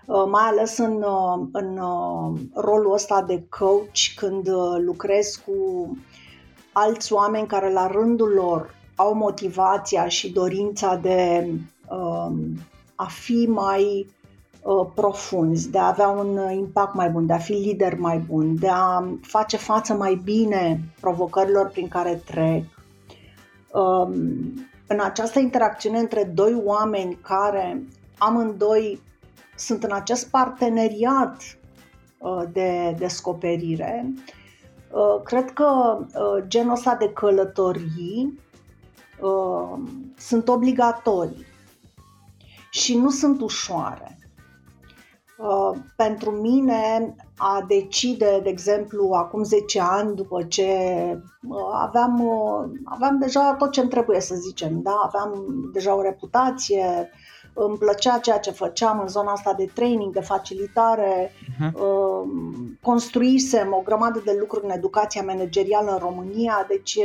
Uh, 0.06 0.25
mai 0.30 0.42
ales 0.42 0.78
în, 0.78 1.02
uh, 1.02 1.47
în 1.52 1.78
uh, 1.78 2.40
rolul 2.54 2.92
ăsta 2.92 3.23
de 3.23 3.47
coach, 3.49 4.14
când 4.16 4.49
lucrez 4.85 5.42
cu 5.47 5.52
alți 6.78 7.12
oameni 7.12 7.47
care 7.47 7.73
la 7.73 7.87
rândul 7.87 8.28
lor 8.28 8.75
au 8.97 9.14
motivația 9.14 10.08
și 10.08 10.32
dorința 10.32 10.97
de 10.97 11.50
a 12.94 13.04
fi 13.06 13.47
mai 13.49 14.06
profunzi, 14.94 15.70
de 15.70 15.78
a 15.78 15.87
avea 15.87 16.08
un 16.08 16.52
impact 16.52 16.94
mai 16.94 17.11
bun, 17.11 17.26
de 17.26 17.32
a 17.32 17.38
fi 17.38 17.52
lider 17.52 17.99
mai 17.99 18.18
bun, 18.18 18.58
de 18.58 18.68
a 18.70 19.04
face 19.23 19.56
față 19.56 19.94
mai 19.94 20.20
bine 20.25 20.80
provocărilor 21.00 21.68
prin 21.68 21.88
care 21.88 22.23
trec. 22.25 22.64
Um, 23.73 24.12
în 24.87 25.00
această 25.00 25.38
interacțiune 25.38 25.99
între 25.99 26.25
doi 26.25 26.62
oameni 26.64 27.18
care 27.23 27.82
amândoi 28.18 29.00
sunt 29.56 29.85
în 29.85 29.92
acest 29.92 30.30
parteneriat 30.30 31.42
uh, 32.18 32.42
de 32.52 32.94
descoperire. 32.99 34.12
Uh, 34.90 35.23
cred 35.25 35.50
că 35.50 35.99
uh, 36.00 36.45
genul 36.47 36.73
ăsta 36.73 36.95
de 36.95 37.09
călătorii 37.12 38.40
sunt 40.16 40.49
obligatorii 40.49 41.47
și 42.71 42.97
nu 42.97 43.11
sunt 43.11 43.40
ușoare. 43.40 44.18
Pentru 45.97 46.30
mine, 46.30 47.14
a 47.37 47.64
decide, 47.68 48.40
de 48.42 48.49
exemplu, 48.49 49.11
acum 49.12 49.42
10 49.42 49.80
ani, 49.80 50.14
după 50.14 50.42
ce 50.42 50.68
aveam, 51.73 52.23
aveam 52.85 53.18
deja 53.18 53.54
tot 53.54 53.71
ce 53.71 53.80
îmi 53.80 53.88
trebuie 53.90 54.21
să 54.21 54.35
zicem, 54.35 54.83
da? 54.83 55.00
aveam 55.04 55.45
deja 55.73 55.95
o 55.95 56.02
reputație, 56.02 57.11
îmi 57.67 57.79
plăcea 57.79 58.19
ceea 58.19 58.38
ce 58.38 58.50
făceam 58.50 59.00
în 59.00 59.09
zona 59.09 59.33
asta 59.33 59.53
de 59.53 59.71
training, 59.75 60.12
de 60.12 60.21
facilitare, 60.21 61.33
uh-huh. 61.33 61.73
construisem 62.81 63.73
o 63.73 63.83
grămadă 63.85 64.23
de 64.25 64.37
lucruri 64.41 64.65
în 64.65 64.71
educația 64.71 65.23
managerială 65.23 65.91
în 65.91 65.99
România, 65.99 66.65
deci 66.69 66.97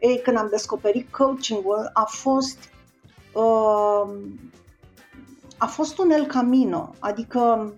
ei, 0.00 0.20
când 0.22 0.36
am 0.36 0.48
descoperit 0.50 1.12
coaching-ul 1.12 1.90
a 1.92 2.04
fost 2.04 2.58
uh, 3.32 4.08
a 5.58 5.66
fost 5.66 5.98
un 5.98 6.10
el 6.10 6.26
camino, 6.26 6.94
adică 6.98 7.72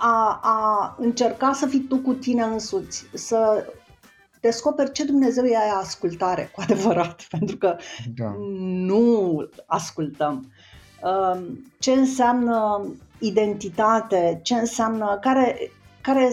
a, 0.00 0.40
a 0.42 0.96
încerca 0.98 1.52
să 1.52 1.66
fii 1.66 1.86
tu 1.88 1.98
cu 1.98 2.12
tine 2.12 2.42
însuți, 2.42 3.06
să 3.14 3.66
descoperi 4.40 4.92
ce 4.92 5.04
Dumnezeu 5.04 5.44
e 5.44 5.56
aia 5.56 5.74
ascultare 5.74 6.50
cu 6.52 6.60
adevărat, 6.60 7.26
pentru 7.38 7.56
că 7.56 7.76
da. 8.14 8.34
nu 8.86 9.48
ascultăm. 9.66 10.52
Um, 11.04 11.64
ce 11.78 11.92
înseamnă 11.92 12.84
identitate, 13.18 14.40
ce 14.42 14.54
înseamnă, 14.54 15.18
care, 15.20 15.70
care 16.00 16.30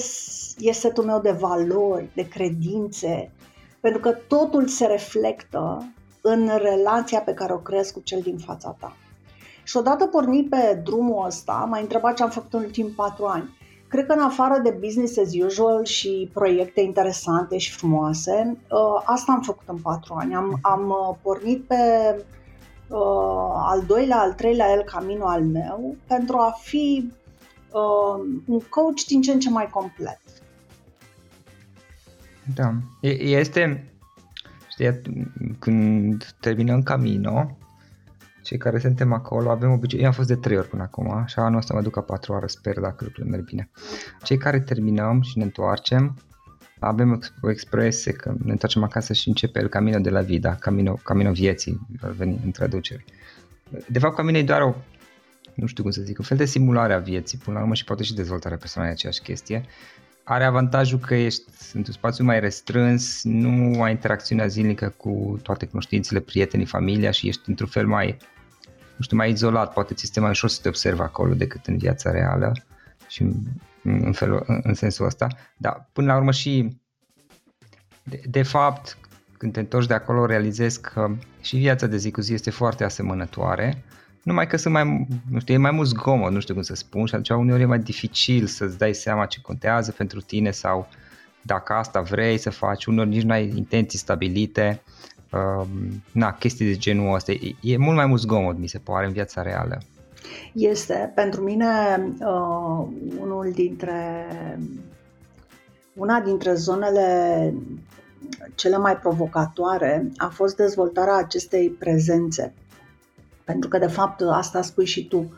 e 0.58 0.72
setul 0.72 1.04
meu 1.04 1.20
de 1.20 1.32
valori, 1.32 2.10
de 2.16 2.28
credințe, 2.28 3.32
pentru 3.80 4.00
că 4.00 4.12
totul 4.28 4.68
se 4.68 4.86
reflectă 4.86 5.92
în 6.22 6.50
relația 6.58 7.20
pe 7.20 7.34
care 7.34 7.54
o 7.54 7.58
creezi 7.58 7.94
cu 7.94 8.00
cel 8.00 8.22
din 8.22 8.38
fața 8.38 8.76
ta. 8.80 8.96
Și 9.64 9.78
odată 9.78 10.06
pornit 10.06 10.50
pe 10.50 10.82
drumul 10.84 11.26
ăsta, 11.26 11.68
m-a 11.70 11.80
întrebat 11.80 12.16
ce 12.16 12.24
am 12.24 12.30
făcut 12.30 12.54
în 12.54 12.60
ultimii 12.60 12.92
patru 12.92 13.26
ani. 13.26 13.60
Cred 13.88 14.06
că 14.06 14.14
în 14.14 14.24
afară 14.24 14.60
de 14.64 14.78
business 14.80 15.18
as 15.18 15.34
usual 15.34 15.86
și 15.86 16.30
proiecte 16.34 16.82
interesante 16.82 17.58
și 17.58 17.72
frumoase, 17.72 18.58
uh, 18.58 19.02
asta 19.06 19.32
am 19.32 19.42
făcut 19.42 19.68
în 19.68 19.78
patru 19.78 20.14
ani. 20.18 20.36
Am, 20.36 20.60
am 20.62 20.90
uh, 20.90 21.16
pornit 21.22 21.64
pe 21.64 21.76
uh, 22.18 22.24
al 23.54 23.84
doilea, 23.88 24.20
al 24.20 24.34
treilea 24.34 24.72
El 24.72 24.82
Camino 24.82 25.28
al 25.28 25.44
meu 25.44 25.96
pentru 26.08 26.38
a 26.38 26.56
fi 26.62 27.12
un 28.46 28.60
coach 28.70 29.04
din 29.08 29.22
ce 29.22 29.32
în 29.32 29.40
ce 29.40 29.50
mai 29.50 29.68
complet. 29.68 30.22
Da, 32.56 32.74
este, 33.20 33.92
știi, 34.70 35.02
când 35.60 36.36
terminăm 36.40 36.84
Camino, 36.84 37.58
cei 38.44 38.58
care 38.58 38.80
suntem 38.80 39.14
acolo 39.14 39.50
avem 39.50 39.72
obicei, 39.72 40.00
eu 40.00 40.06
am 40.06 40.12
fost 40.12 40.28
de 40.28 40.36
trei 40.36 40.58
ori 40.58 40.68
până 40.68 40.84
acum 40.84 41.24
și 41.26 41.40
anul 41.40 41.58
ăsta 41.58 41.74
mă 41.74 41.82
duc 41.82 41.98
a 41.98 42.02
patru 42.02 42.34
ori, 42.34 42.52
sper 42.52 42.80
dacă 42.80 43.04
lucrurile 43.04 43.36
merg 43.36 43.46
bine. 43.46 43.70
Cei 44.24 44.38
care 44.38 44.60
terminăm 44.60 45.22
și 45.22 45.38
ne 45.38 45.44
întoarcem, 45.44 46.18
avem 46.84 47.22
o 47.42 47.50
expresie 47.50 48.12
că 48.12 48.34
ne 48.44 48.52
întoarcem 48.52 48.84
acasă 48.84 49.14
și 49.14 49.28
începe 49.28 49.60
el 49.60 49.68
camino 49.68 50.00
de 50.00 50.10
la 50.10 50.22
vida, 50.22 50.56
camino, 50.56 50.94
camino 51.04 51.32
vieții, 51.32 51.80
ar 52.02 52.12
veni 52.12 52.40
în 52.44 52.52
traducere. 52.52 53.06
De 53.88 54.00
fapt, 54.00 54.16
camino 54.16 54.38
e 54.38 54.44
doar 54.44 54.62
o, 54.62 54.76
nu 55.54 55.66
știu 55.66 55.84
cum 55.84 55.92
să 55.92 56.02
zic, 56.02 56.20
un 56.20 56.26
fel 56.26 56.38
de 56.38 56.46
simulare 56.46 56.94
a 56.94 57.00
vieții, 57.00 57.38
până 57.38 57.56
la 57.56 57.62
urmă 57.62 57.74
și 57.74 57.84
poate 57.84 58.04
și 58.04 58.14
dezvoltarea 58.14 58.58
personală 58.58 58.92
e 58.92 58.94
aceeași 58.94 59.22
chestie. 59.22 59.66
Are 60.24 60.44
avantajul 60.44 61.00
că 61.00 61.16
ești 61.16 61.44
într-un 61.74 61.94
spațiu 61.94 62.24
mai 62.24 62.40
restrâns, 62.40 63.24
nu 63.24 63.82
ai 63.82 63.92
interacțiunea 63.92 64.48
zilnică 64.48 64.94
cu 64.98 65.40
toate 65.44 65.66
cunoștințele, 65.66 66.20
prietenii, 66.20 66.66
familia 66.66 67.12
și 67.12 67.28
ești 67.28 67.42
într-un 67.50 67.68
fel 67.68 67.88
mai 67.88 68.18
nu 68.96 69.08
știu, 69.08 69.18
mai 69.18 69.32
izolat, 69.32 69.74
poate 69.74 69.94
ți 69.94 70.02
este 70.04 70.20
mai 70.20 70.30
ușor 70.30 70.50
să 70.50 70.60
te 70.62 70.68
observi 70.68 71.02
acolo 71.02 71.34
decât 71.34 71.66
în 71.66 71.78
viața 71.78 72.12
reală 72.12 72.52
și 73.08 73.26
în, 73.84 74.12
felul, 74.12 74.44
în, 74.48 74.60
în 74.64 74.74
sensul 74.74 75.06
ăsta, 75.06 75.28
dar 75.58 75.90
până 75.94 76.08
la 76.08 76.18
urmă 76.18 76.32
și 76.32 76.80
de, 78.04 78.22
de 78.30 78.44
fapt 78.44 78.98
când 79.38 79.54
te 79.54 79.60
întorci 79.60 79.88
de 79.88 79.94
acolo 79.94 80.26
realizezi 80.26 80.82
că 80.82 81.10
și 81.42 81.58
viața 81.58 81.88
de 81.88 81.98
zi 81.98 82.12
cu 82.12 82.22
zi 82.22 82.34
este 82.34 82.50
foarte 82.50 82.84
asemănătoare, 82.84 83.84
numai 84.24 84.48
că 84.48 84.58
sunt 84.58 84.74
mai, 84.74 85.08
nu 85.30 85.40
știu, 85.40 85.54
e 85.54 85.58
mai 85.58 85.72
mult 85.72 85.88
zgomot, 85.88 86.32
nu 86.32 86.40
știu 86.40 86.54
cum 86.54 86.64
să 86.64 86.76
spun 86.76 87.06
și 87.06 87.16
atunci 87.16 87.40
uneori 87.40 87.62
e 87.62 87.66
mai 87.66 87.80
dificil 87.80 88.46
să-ți 88.46 88.78
dai 88.78 88.94
seama 88.94 89.26
ce 89.26 89.42
contează 89.42 89.92
pentru 89.92 90.22
tine 90.22 90.52
sau 90.52 90.88
dacă 91.42 91.74
asta 91.74 92.02
vrei 92.02 92.38
să 92.38 92.50
faci, 92.50 92.86
uneori 92.86 93.10
nici 93.10 93.24
nu 93.24 93.32
ai 93.32 93.52
intenții 93.56 94.00
stabilite 94.00 94.82
uh, 95.32 95.68
na, 96.12 96.34
chestii 96.34 96.66
de 96.66 96.78
genul 96.78 97.14
ăsta. 97.14 97.32
E, 97.32 97.56
e 97.62 97.78
mult 97.78 97.96
mai 97.96 98.06
mult 98.06 98.22
zgomot, 98.22 98.58
mi 98.58 98.68
se 98.68 98.78
pare, 98.78 99.06
în 99.06 99.12
viața 99.12 99.42
reală. 99.42 99.82
Este, 100.54 101.12
pentru 101.16 101.42
mine, 101.42 101.68
uh, 102.20 102.88
unul 103.20 103.52
dintre, 103.54 104.28
una 105.94 106.20
dintre 106.20 106.54
zonele 106.54 107.54
cele 108.56 108.78
mai 108.78 108.98
provocatoare 108.98 110.12
a 110.18 110.28
fost 110.28 110.56
dezvoltarea 110.56 111.16
acestei 111.16 111.70
prezențe. 111.70 112.54
Pentru 113.44 113.70
că, 113.70 113.78
de 113.78 113.88
fapt, 113.88 114.22
asta 114.22 114.62
spui 114.62 114.86
și 114.86 115.08
tu. 115.08 115.34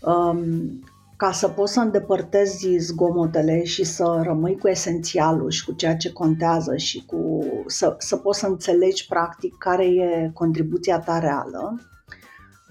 Um, 0.00 0.82
ca 1.16 1.32
să 1.32 1.48
poți 1.48 1.72
să 1.72 1.80
îndepărtezi 1.80 2.76
zgomotele 2.78 3.64
și 3.64 3.84
să 3.84 4.20
rămâi 4.22 4.58
cu 4.58 4.68
esențialul 4.68 5.50
și 5.50 5.64
cu 5.64 5.72
ceea 5.72 5.96
ce 5.96 6.12
contează 6.12 6.76
și 6.76 7.04
cu, 7.06 7.44
să, 7.66 7.94
să 7.98 8.16
poți 8.16 8.38
să 8.38 8.46
înțelegi 8.46 9.06
practic 9.06 9.54
care 9.58 9.86
e 9.86 10.30
contribuția 10.34 10.98
ta 10.98 11.18
reală, 11.18 11.80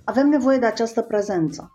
avem 0.03 0.29
nevoie 0.29 0.57
de 0.57 0.65
această 0.65 1.01
prezență. 1.01 1.73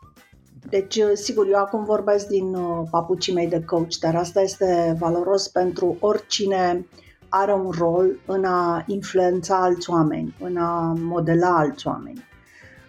Deci, 0.69 1.01
sigur, 1.15 1.47
eu 1.49 1.59
acum 1.59 1.85
vorbesc 1.85 2.27
din 2.27 2.55
uh, 2.55 2.89
papucii 2.91 3.33
mei 3.33 3.49
de 3.49 3.65
coach, 3.65 3.95
dar 4.01 4.15
asta 4.15 4.41
este 4.41 4.97
valoros 4.99 5.49
pentru 5.49 5.97
oricine 6.01 6.87
are 7.29 7.53
un 7.53 7.71
rol 7.71 8.19
în 8.27 8.45
a 8.45 8.85
influența 8.87 9.57
alți 9.57 9.91
oameni, 9.91 10.35
în 10.41 10.57
a 10.57 10.95
modela 10.97 11.57
alți 11.57 11.87
oameni, 11.87 12.25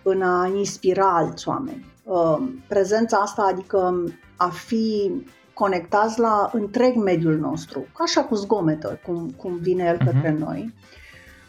în 0.03 0.21
a 0.21 0.51
inspira 0.55 1.15
alți 1.15 1.47
oameni. 1.47 1.85
Uh, 2.03 2.37
prezența 2.67 3.17
asta, 3.17 3.49
adică 3.51 4.03
a 4.35 4.49
fi 4.49 5.11
conectați 5.53 6.19
la 6.19 6.49
întreg 6.53 6.95
mediul 6.95 7.37
nostru, 7.37 7.85
așa 7.93 8.23
cu 8.23 8.35
zgometă, 8.35 8.99
cum, 9.05 9.33
cum 9.37 9.57
vine 9.57 9.83
el 9.83 9.97
către 9.97 10.35
uh-huh. 10.35 10.39
noi, 10.39 10.73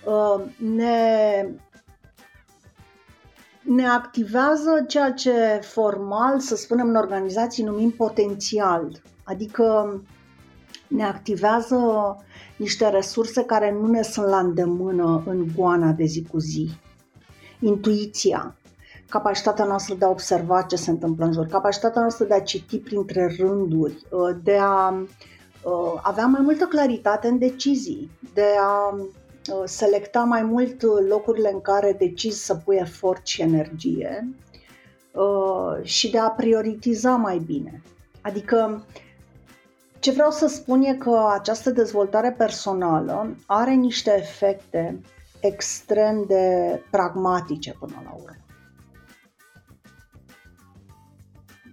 uh, 0.04 0.44
ne, 0.74 1.46
ne 3.68 3.86
activează 3.86 4.84
ceea 4.86 5.12
ce 5.12 5.60
formal, 5.62 6.40
să 6.40 6.56
spunem, 6.56 6.88
în 6.88 6.94
organizații 6.94 7.64
numim 7.64 7.90
potențial, 7.90 9.02
adică 9.24 10.00
ne 10.88 11.04
activează 11.04 11.76
niște 12.56 12.88
resurse 12.88 13.44
care 13.44 13.72
nu 13.72 13.86
ne 13.86 14.02
sunt 14.02 14.26
la 14.26 14.38
îndemână 14.38 15.22
în 15.26 15.46
goana 15.56 15.90
de 15.90 16.04
zi 16.04 16.26
cu 16.30 16.38
zi. 16.38 16.70
Intuiția, 17.60 18.56
capacitatea 19.08 19.64
noastră 19.64 19.94
de 19.94 20.04
a 20.04 20.08
observa 20.08 20.62
ce 20.62 20.76
se 20.76 20.90
întâmplă 20.90 21.24
în 21.24 21.32
jur, 21.32 21.46
capacitatea 21.46 22.00
noastră 22.00 22.24
de 22.24 22.34
a 22.34 22.40
citi 22.40 22.78
printre 22.78 23.36
rânduri, 23.38 24.06
uh, 24.10 24.36
de 24.42 24.56
a 24.60 24.88
uh, 24.88 26.00
avea 26.02 26.26
mai 26.26 26.40
multă 26.40 26.64
claritate 26.64 27.28
în 27.28 27.38
decizii, 27.38 28.10
de 28.34 28.46
a 28.60 28.94
uh, 28.94 29.06
selecta 29.64 30.20
mai 30.24 30.42
mult 30.42 30.82
locurile 31.08 31.50
în 31.52 31.60
care 31.60 31.92
decizi 31.92 32.44
să 32.44 32.54
pui 32.54 32.76
efort 32.76 33.26
și 33.26 33.42
energie 33.42 34.28
și 35.82 36.10
de 36.10 36.18
a 36.18 36.28
prioritiza 36.28 37.16
mai 37.16 37.38
bine. 37.38 37.82
Adică 38.20 38.84
ce 39.98 40.10
vreau 40.10 40.30
să 40.30 40.46
spun 40.46 40.82
e 40.82 40.94
că 40.94 41.28
această 41.32 41.70
dezvoltare 41.70 42.32
personală 42.32 43.36
are 43.46 43.72
niște 43.72 44.14
efecte 44.18 45.00
extrem 45.40 46.24
de 46.26 46.82
pragmatice 46.90 47.72
până 47.78 48.02
la 48.04 48.12
urmă. 48.14 48.36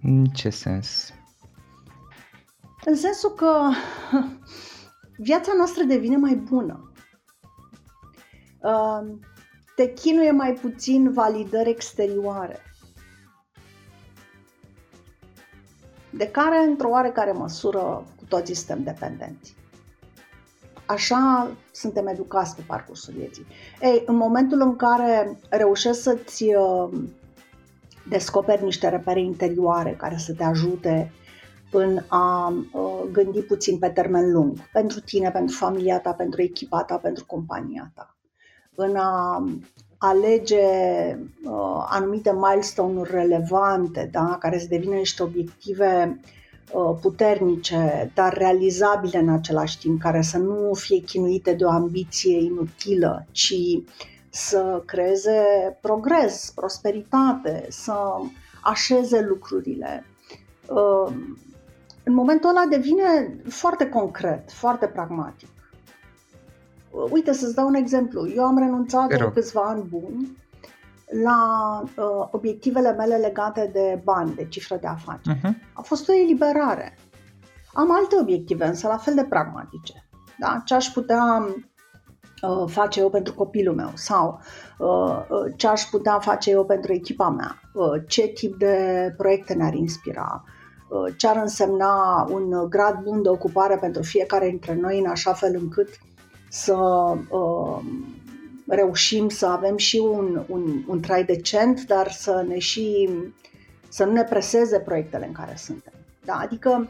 În 0.02 0.24
ce 0.24 0.50
sens? 0.50 1.12
În 2.84 2.96
sensul 2.96 3.30
că 3.30 3.70
viața 5.28 5.52
noastră 5.56 5.82
devine 5.82 6.16
mai 6.16 6.34
bună. 6.34 6.85
Uh, 8.66 9.06
te 9.74 9.92
chinuie 9.92 10.30
mai 10.30 10.52
puțin 10.52 11.12
validări 11.12 11.68
exterioare. 11.70 12.60
De 16.10 16.28
care, 16.30 16.58
într-o 16.58 16.88
oarecare 16.88 17.32
măsură, 17.32 18.04
cu 18.16 18.24
toții 18.28 18.54
suntem 18.54 18.82
dependenți. 18.82 19.54
Așa 20.86 21.50
suntem 21.72 22.06
educați 22.06 22.56
pe 22.56 22.62
parcursul 22.66 23.14
vieții. 23.16 23.46
Ei, 23.80 24.02
în 24.06 24.16
momentul 24.16 24.60
în 24.60 24.76
care 24.76 25.38
reușești 25.50 26.02
să-ți 26.02 26.44
uh, 26.54 26.88
descoperi 28.08 28.64
niște 28.64 28.88
repere 28.88 29.20
interioare 29.20 29.94
care 29.94 30.16
să 30.16 30.34
te 30.34 30.44
ajute 30.44 31.12
în 31.70 31.98
a 32.08 32.48
uh, 32.72 33.02
gândi 33.12 33.40
puțin 33.40 33.78
pe 33.78 33.88
termen 33.88 34.32
lung, 34.32 34.58
pentru 34.72 35.00
tine, 35.00 35.30
pentru 35.30 35.56
familia 35.56 36.00
ta, 36.00 36.12
pentru 36.12 36.42
echipa 36.42 36.82
ta, 36.84 36.96
pentru 36.96 37.24
compania 37.26 37.90
ta, 37.94 38.15
în 38.76 38.96
a 38.96 39.44
alege 39.98 40.56
uh, 41.44 41.86
anumite 41.88 42.32
milestone-uri 42.32 43.10
relevante, 43.10 44.08
da? 44.12 44.36
care 44.40 44.58
să 44.58 44.66
devină 44.68 44.94
niște 44.94 45.22
obiective 45.22 46.20
uh, 46.72 46.96
puternice, 47.00 48.10
dar 48.14 48.32
realizabile 48.32 49.18
în 49.18 49.28
același 49.28 49.78
timp, 49.78 50.00
care 50.00 50.22
să 50.22 50.38
nu 50.38 50.74
fie 50.74 51.00
chinuite 51.00 51.52
de 51.52 51.64
o 51.64 51.70
ambiție 51.70 52.38
inutilă, 52.42 53.26
ci 53.30 53.54
să 54.30 54.82
creeze 54.86 55.40
progres, 55.80 56.52
prosperitate, 56.54 57.66
să 57.68 57.94
așeze 58.62 59.20
lucrurile. 59.28 60.04
Uh, 60.68 61.12
în 62.04 62.14
momentul 62.14 62.48
ăla 62.50 62.64
devine 62.70 63.36
foarte 63.48 63.88
concret, 63.88 64.52
foarte 64.52 64.86
pragmatic. 64.86 65.48
Uh, 66.96 67.10
uite, 67.10 67.32
să-ți 67.32 67.54
dau 67.54 67.66
un 67.66 67.74
exemplu. 67.74 68.28
Eu 68.28 68.44
am 68.44 68.58
renunțat 68.58 69.08
de 69.08 69.30
câțiva 69.34 69.62
ani 69.62 69.82
buni 69.82 70.36
la 71.22 71.38
uh, 71.82 72.28
obiectivele 72.30 72.92
mele 72.92 73.16
legate 73.16 73.70
de 73.72 74.00
bani, 74.04 74.34
de 74.34 74.46
cifră 74.48 74.76
de 74.76 74.86
afaceri. 74.86 75.38
Uh-huh. 75.38 75.72
A 75.72 75.82
fost 75.82 76.08
o 76.08 76.12
eliberare. 76.12 76.98
Am 77.72 77.92
alte 77.92 78.16
obiective, 78.20 78.64
însă 78.64 78.86
la 78.88 78.96
fel 78.96 79.14
de 79.14 79.24
pragmatice. 79.24 80.08
Da? 80.38 80.62
Ce 80.64 80.74
aș 80.74 80.86
putea 80.86 81.46
Uh, 82.42 82.64
face 82.66 83.00
eu 83.00 83.10
pentru 83.10 83.34
copilul 83.34 83.74
meu 83.74 83.90
sau 83.94 84.40
uh, 84.78 85.26
uh, 85.28 85.52
ce 85.56 85.66
aș 85.66 85.82
putea 85.82 86.18
face 86.18 86.50
eu 86.50 86.64
pentru 86.64 86.92
echipa 86.92 87.28
mea, 87.28 87.60
ce 88.06 88.26
tip 88.26 88.58
de 88.58 89.14
proiecte 89.16 89.54
ne-ar 89.54 89.74
inspira, 89.74 90.44
ce 91.16 91.28
ar 91.28 91.36
însemna 91.36 92.26
un 92.30 92.68
grad 92.68 93.02
bun 93.02 93.22
de 93.22 93.28
ocupare 93.28 93.76
pentru 93.76 94.02
fiecare 94.02 94.48
dintre 94.48 94.74
noi 94.74 94.98
în 94.98 95.06
așa 95.06 95.32
fel 95.32 95.56
încât 95.60 95.88
să 96.48 96.76
reușim 98.66 99.28
să 99.28 99.46
avem 99.46 99.76
și 99.76 99.96
un, 99.96 100.44
un, 100.48 100.84
un 100.86 101.00
trai 101.00 101.24
decent, 101.24 101.84
dar 101.84 102.10
să 102.10 102.44
ne 102.48 102.58
și 102.58 103.08
să 103.88 104.04
nu 104.04 104.12
ne 104.12 104.24
preseze 104.24 104.78
proiectele 104.78 105.26
în 105.26 105.32
care 105.32 105.54
suntem. 105.56 105.92
Da? 106.24 106.34
Adică 106.34 106.88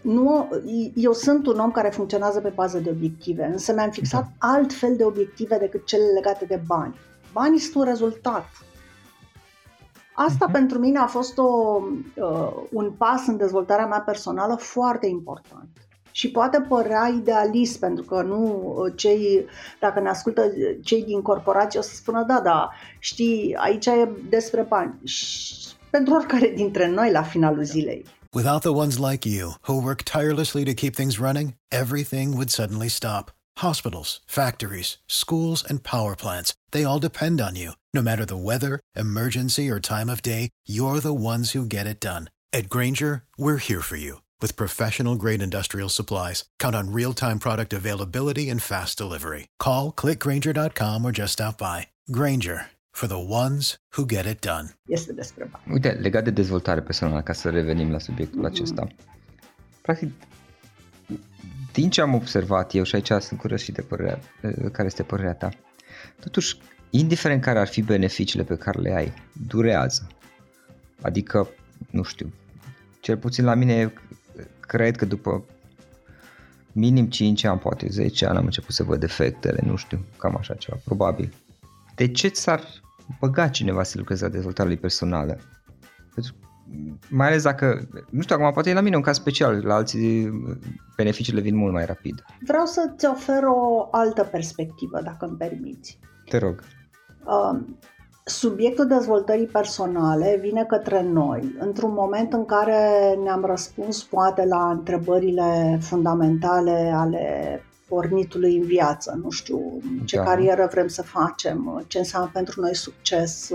nu, 0.00 0.48
eu 0.94 1.12
sunt 1.12 1.46
un 1.46 1.58
om 1.58 1.70
care 1.70 1.88
funcționează 1.88 2.40
pe 2.40 2.52
bază 2.54 2.78
de 2.78 2.90
obiective, 2.90 3.44
însă 3.44 3.72
mi-am 3.72 3.90
fixat 3.90 4.22
da. 4.22 4.48
alt 4.48 4.72
fel 4.72 4.96
de 4.96 5.04
obiective 5.04 5.58
decât 5.58 5.86
cele 5.86 6.04
legate 6.14 6.44
de 6.44 6.62
bani. 6.66 6.94
Banii 7.32 7.58
sunt 7.58 7.74
un 7.74 7.84
rezultat. 7.84 8.48
Asta 10.14 10.48
uh-huh. 10.48 10.52
pentru 10.52 10.78
mine 10.78 10.98
a 10.98 11.06
fost 11.06 11.38
o, 11.38 11.80
uh, 12.16 12.52
un 12.72 12.90
pas 12.90 13.26
în 13.26 13.36
dezvoltarea 13.36 13.86
mea 13.86 14.00
personală 14.00 14.54
foarte 14.54 15.06
important. 15.06 15.68
Și 16.16 16.30
poate 16.30 16.60
părea 16.60 17.12
idealist, 17.16 17.78
pentru 17.78 18.04
că 18.04 18.22
nu 18.22 18.74
uh, 18.76 18.92
cei, 18.96 19.46
dacă 19.80 20.00
ne 20.00 20.08
ascultă 20.08 20.52
cei 20.82 21.02
din 21.02 21.22
corporație 21.22 21.78
o 21.78 21.82
să 21.82 21.94
spună, 21.94 22.24
da, 22.28 22.40
da, 22.40 22.70
știi, 22.98 23.54
aici 23.58 23.86
e 23.86 24.08
despre 24.28 24.62
bani. 24.62 24.94
Și 25.04 25.54
pentru 25.90 26.14
oricare 26.14 26.52
dintre 26.56 26.88
noi 26.88 27.10
la 27.10 27.22
finalul 27.22 27.64
zilei. 27.64 28.04
Without 28.32 28.60
the 28.60 28.70
ones 28.70 28.96
like 28.98 29.28
you, 29.28 29.54
who 29.66 29.84
work 29.84 30.02
tirelessly 30.02 30.64
to 30.64 30.72
keep 30.72 30.94
things 30.94 31.18
running, 31.18 31.54
everything 31.68 32.32
would 32.32 32.50
suddenly 32.50 32.88
stop. 32.88 33.32
Hospitals, 33.60 34.20
factories, 34.26 34.98
schools, 35.06 35.64
and 35.68 35.78
power 35.82 36.14
plants, 36.14 36.52
they 36.70 36.84
all 36.84 37.00
depend 37.00 37.40
on 37.40 37.54
you. 37.56 37.70
No 37.92 38.02
matter 38.02 38.24
the 38.24 38.44
weather, 38.50 38.80
emergency, 38.94 39.68
or 39.70 39.80
time 39.80 40.10
of 40.12 40.20
day, 40.20 40.48
you're 40.66 41.00
the 41.00 41.20
ones 41.32 41.52
who 41.54 41.74
get 41.76 41.86
it 41.86 42.00
done. 42.00 42.24
At 42.52 42.68
Granger, 42.68 43.22
we're 43.36 43.64
here 43.68 43.82
for 43.82 43.96
you 43.96 44.23
with 44.44 44.56
professional 44.62 45.16
grade 45.22 45.42
industrial 45.48 45.90
supplies. 45.98 46.38
Count 46.62 46.76
on 46.80 46.92
real 47.00 47.12
time 47.24 47.38
product 47.38 47.72
availability 47.72 48.44
and 48.52 48.60
fast 48.72 48.92
delivery. 48.98 49.42
Call 49.64 49.84
clickgranger.com 50.00 50.98
or 51.06 51.12
just 51.20 51.32
stop 51.32 51.54
by. 51.56 51.78
Granger 52.18 52.58
for 52.98 53.06
the 53.06 53.22
ones 53.42 53.76
who 53.96 54.04
get 54.06 54.26
it 54.26 54.40
done. 54.40 54.66
Este 54.86 55.12
despre 55.12 55.48
bani. 55.50 55.64
Uite, 55.72 55.88
legat 55.88 56.24
de 56.24 56.30
dezvoltare 56.30 56.80
personală, 56.80 57.22
ca 57.22 57.32
să 57.32 57.50
revenim 57.50 57.90
la 57.90 57.98
subiectul 57.98 58.40
mm-hmm. 58.40 58.52
acesta. 58.52 58.86
Practic, 59.82 60.12
din 61.72 61.90
ce 61.90 62.00
am 62.00 62.14
observat 62.14 62.74
eu, 62.74 62.82
și 62.82 62.94
aici 62.94 63.12
sunt 63.20 63.40
curios 63.40 63.62
și 63.62 63.72
de 63.72 63.82
părerea, 63.82 64.20
care 64.72 64.86
este 64.86 65.02
părerea 65.02 65.34
ta, 65.34 65.48
totuși, 66.20 66.56
indiferent 66.90 67.42
care 67.42 67.58
ar 67.58 67.66
fi 67.66 67.82
beneficiile 67.82 68.44
pe 68.44 68.56
care 68.56 68.80
le 68.80 68.94
ai, 68.94 69.12
durează. 69.46 70.06
Adică, 71.00 71.48
nu 71.90 72.02
știu, 72.02 72.32
cel 73.00 73.16
puțin 73.16 73.44
la 73.44 73.54
mine, 73.54 73.92
cred 74.66 74.96
că 74.96 75.04
după 75.04 75.44
minim 76.72 77.06
5 77.06 77.44
ani, 77.44 77.58
poate 77.58 77.86
10 77.90 78.26
ani 78.26 78.38
am 78.38 78.44
început 78.44 78.74
să 78.74 78.82
văd 78.82 79.02
efectele, 79.02 79.60
nu 79.66 79.76
știu, 79.76 80.04
cam 80.18 80.36
așa 80.36 80.54
ceva, 80.54 80.76
probabil. 80.84 81.32
De 81.94 82.08
ce 82.08 82.28
ți-ar 82.28 82.62
băga 83.20 83.48
cineva 83.48 83.82
să 83.82 83.98
lucreze 83.98 84.24
la 84.24 84.30
dezvoltarea 84.30 84.72
lui 84.72 84.80
personală 84.80 85.38
mai 87.08 87.26
ales 87.26 87.42
dacă, 87.42 87.88
nu 88.10 88.20
știu, 88.20 88.36
acum 88.36 88.52
poate 88.52 88.70
e 88.70 88.74
la 88.74 88.80
mine 88.80 88.96
un 88.96 89.02
caz 89.02 89.16
special, 89.16 89.64
la 89.64 89.74
alții 89.74 90.30
beneficiile 90.96 91.40
vin 91.40 91.56
mult 91.56 91.72
mai 91.72 91.84
rapid. 91.84 92.24
Vreau 92.46 92.64
să-ți 92.64 93.06
ofer 93.06 93.42
o 93.42 93.88
altă 93.90 94.22
perspectivă, 94.22 95.00
dacă 95.02 95.26
îmi 95.26 95.36
permiți. 95.36 95.98
Te 96.24 96.38
rog. 96.38 96.62
Uh, 97.24 97.60
subiectul 98.24 98.86
dezvoltării 98.86 99.46
personale 99.46 100.38
vine 100.40 100.64
către 100.64 101.02
noi 101.02 101.54
într-un 101.58 101.92
moment 101.92 102.32
în 102.32 102.44
care 102.44 103.14
ne-am 103.22 103.44
răspuns 103.44 104.02
poate 104.02 104.44
la 104.44 104.70
întrebările 104.70 105.78
fundamentale 105.82 106.92
ale 106.94 107.62
pornitului 107.88 108.56
în 108.56 108.62
viață, 108.62 109.18
nu 109.22 109.30
știu, 109.30 109.80
ce 110.04 110.16
da. 110.16 110.22
carieră 110.22 110.68
vrem 110.70 110.86
să 110.88 111.02
facem, 111.02 111.84
ce 111.86 111.98
înseamnă 111.98 112.30
pentru 112.32 112.60
noi 112.60 112.74
succes, 112.74 113.50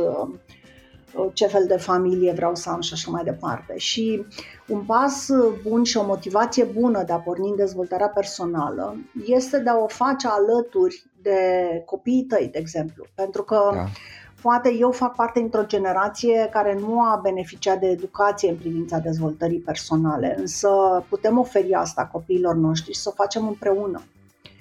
ce 1.34 1.47
fel 1.47 1.65
de 1.67 1.77
familie 1.77 2.32
vreau 2.32 2.55
să 2.55 2.69
am 2.69 2.82
și 2.82 2.93
așa 2.93 3.12
mai 3.12 3.23
departe. 3.23 3.77
Și 3.77 4.25
un 4.67 4.79
pas 4.79 5.29
bun 5.63 5.84
și 5.84 5.97
o 5.97 6.05
motivație 6.05 6.63
bună 6.63 7.03
de 7.03 7.12
a 7.12 7.17
porni 7.17 7.49
în 7.49 7.55
dezvoltarea 7.55 8.10
personală 8.10 8.95
este 9.25 9.60
de 9.60 9.69
a 9.69 9.77
o 9.77 9.88
face 9.88 10.27
alături 10.27 11.05
de 11.21 11.41
copiii 11.86 12.23
tăi, 12.23 12.49
de 12.51 12.58
exemplu. 12.58 13.05
Pentru 13.15 13.43
că 13.43 13.69
da. 13.73 13.86
Poate 14.41 14.75
eu 14.80 14.91
fac 14.91 15.15
parte 15.15 15.39
dintr-o 15.39 15.65
generație 15.65 16.49
care 16.52 16.78
nu 16.80 17.02
a 17.02 17.19
beneficiat 17.23 17.80
de 17.80 17.88
educație 17.88 18.49
în 18.49 18.56
privința 18.56 18.97
dezvoltării 18.97 19.60
personale, 19.60 20.36
însă 20.39 20.69
putem 21.10 21.39
oferi 21.39 21.73
asta 21.73 22.10
copiilor 22.12 22.56
noștri 22.56 22.93
și 22.93 22.99
să 22.99 23.10
o 23.10 23.15
facem 23.15 23.47
împreună. 23.47 24.02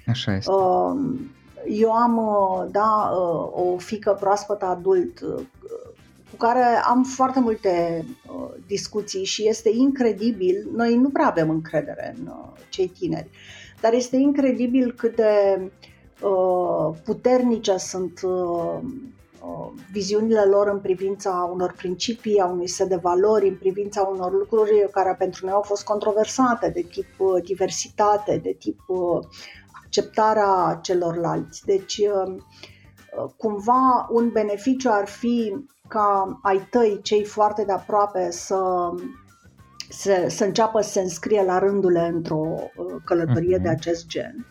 Așa 0.07 0.35
este. 0.35 0.51
Uh, 0.51 1.19
eu 1.65 1.91
am, 1.91 2.17
uh, 2.17 2.65
da, 2.71 3.11
uh, 3.13 3.73
o 3.73 3.77
fică 3.77 4.17
proaspătă 4.19 4.65
adult 4.65 5.19
cu 6.29 6.35
care 6.37 6.63
am 6.83 7.03
foarte 7.03 7.39
multe 7.39 8.05
discuții 8.67 9.23
și 9.23 9.47
este 9.47 9.69
incredibil, 9.73 10.69
noi 10.75 10.95
nu 10.95 11.09
prea 11.09 11.27
avem 11.27 11.49
încredere 11.49 12.15
în 12.17 12.31
cei 12.69 12.87
tineri, 12.87 13.29
dar 13.81 13.93
este 13.93 14.15
incredibil 14.15 14.91
cât 14.91 15.15
de 15.15 15.61
puternice 17.03 17.77
sunt 17.77 18.19
viziunile 19.91 20.43
lor 20.43 20.67
în 20.67 20.79
privința 20.79 21.49
unor 21.53 21.73
principii, 21.77 22.39
a 22.39 22.45
unui 22.45 22.67
set 22.67 22.87
de 22.89 22.95
valori, 22.95 23.47
în 23.47 23.55
privința 23.55 24.01
unor 24.01 24.31
lucruri 24.31 24.89
care 24.91 25.15
pentru 25.17 25.45
noi 25.45 25.53
au 25.53 25.61
fost 25.61 25.83
controversate, 25.83 26.69
de 26.69 26.81
tip 26.81 27.07
diversitate, 27.43 28.39
de 28.43 28.55
tip 28.59 28.79
acceptarea 29.89 30.79
celorlalți. 30.81 31.65
Deci, 31.65 31.97
uh, 31.97 32.35
uh, 32.35 33.31
cumva, 33.37 34.07
un 34.11 34.29
beneficiu 34.29 34.89
ar 34.91 35.07
fi 35.07 35.55
ca 35.87 36.39
ai 36.41 36.67
tăi, 36.69 36.99
cei 37.01 37.23
foarte 37.23 37.63
de 37.63 37.71
aproape, 37.71 38.31
să, 38.31 38.89
să, 39.89 40.25
să 40.27 40.43
înceapă 40.45 40.81
să 40.81 40.89
se 40.89 40.99
înscrie 40.99 41.43
la 41.43 41.59
rândule 41.59 42.11
într-o 42.13 42.55
uh, 42.55 42.95
călătorie 43.05 43.57
uh-huh. 43.59 43.61
de 43.61 43.69
acest 43.69 44.07
gen. 44.07 44.45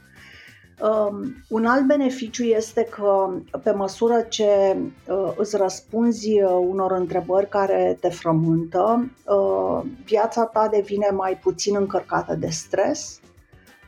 Um, 0.80 1.44
un 1.48 1.66
alt 1.66 1.86
beneficiu 1.86 2.42
este 2.42 2.86
că 2.90 3.28
pe 3.62 3.70
măsură 3.70 4.26
ce 4.28 4.76
uh, 4.76 5.32
îți 5.36 5.56
răspunzi 5.56 6.42
unor 6.68 6.92
întrebări 6.92 7.48
care 7.48 7.96
te 8.00 8.08
frământă, 8.08 9.10
uh, 9.24 9.84
viața 10.04 10.44
ta 10.44 10.68
devine 10.70 11.08
mai 11.12 11.38
puțin 11.42 11.76
încărcată 11.76 12.34
de 12.34 12.48
stres, 12.48 13.20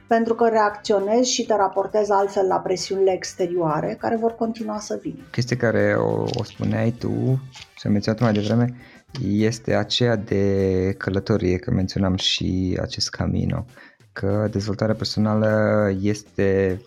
pentru 0.06 0.34
că 0.34 0.48
reacționezi 0.48 1.32
și 1.32 1.46
te 1.46 1.56
raportezi 1.56 2.10
altfel 2.12 2.46
la 2.46 2.56
presiunile 2.56 3.12
exterioare 3.12 3.96
care 4.00 4.16
vor 4.16 4.34
continua 4.34 4.78
să 4.78 4.98
vină. 5.02 5.22
Chestia 5.30 5.56
care 5.56 5.94
o, 5.98 6.22
o 6.22 6.44
spuneai 6.44 6.90
tu, 6.90 7.40
și 7.76 7.86
am 7.86 7.92
menționat 7.92 8.20
mai 8.20 8.32
devreme, 8.32 8.74
este 9.22 9.74
aceea 9.74 10.16
de 10.16 10.94
călătorie, 10.98 11.56
că 11.56 11.70
menționam 11.70 12.16
și 12.16 12.78
acest 12.80 13.10
camino, 13.10 13.64
că 14.12 14.48
dezvoltarea 14.50 14.94
personală 14.94 15.90
este 16.00 16.80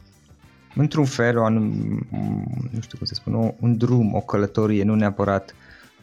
într-un 0.75 1.05
fel, 1.05 1.37
o 1.37 1.43
anum, 1.43 1.73
nu 2.71 2.79
știu 2.81 2.97
cum 2.97 3.07
să 3.07 3.13
spun, 3.13 3.53
un 3.59 3.77
drum, 3.77 4.13
o 4.15 4.19
călătorie, 4.19 4.83
nu 4.83 4.95
neapărat 4.95 5.55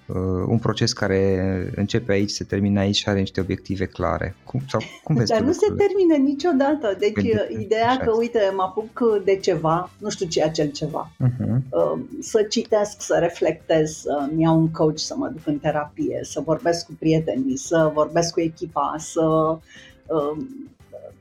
uh, 0.07 0.17
un 0.47 0.59
proces 0.59 0.93
care 0.93 1.73
începe 1.75 2.13
aici, 2.13 2.31
se 2.31 2.45
termină 2.45 2.81
aici 2.81 2.97
și 2.97 3.09
are 3.09 3.19
niște 3.19 3.41
obiective 3.41 3.87
clare. 3.87 4.35
Cum, 4.45 4.61
sau, 4.69 4.81
cum 5.03 5.15
vezi 5.15 5.31
Dar 5.31 5.41
nu 5.41 5.53
se 5.53 5.67
termină 5.67 6.17
niciodată. 6.17 6.97
Deci 6.99 7.13
Gândite, 7.13 7.49
uh, 7.51 7.61
ideea 7.61 7.97
că, 7.97 8.11
uite, 8.17 8.53
mă 8.57 8.63
apuc 8.63 9.23
de 9.25 9.37
ceva, 9.37 9.91
nu 9.99 10.11
știu 10.11 10.27
ce 10.27 10.41
e 10.41 10.45
acel 10.45 10.71
ceva, 10.71 11.11
uh-huh. 11.13 11.57
uh, 11.71 12.01
să 12.21 12.43
citesc, 12.43 13.03
să 13.03 13.17
reflectez, 13.21 13.91
să-mi 13.91 14.43
iau 14.43 14.59
un 14.59 14.71
coach, 14.71 14.99
să 14.99 15.15
mă 15.17 15.29
duc 15.29 15.47
în 15.47 15.59
terapie, 15.59 16.21
să 16.23 16.41
vorbesc 16.41 16.87
cu 16.87 16.93
prietenii, 16.99 17.57
să 17.57 17.91
vorbesc 17.95 18.33
cu 18.33 18.41
echipa, 18.41 18.95
să... 18.99 19.59
Uh, 20.07 20.37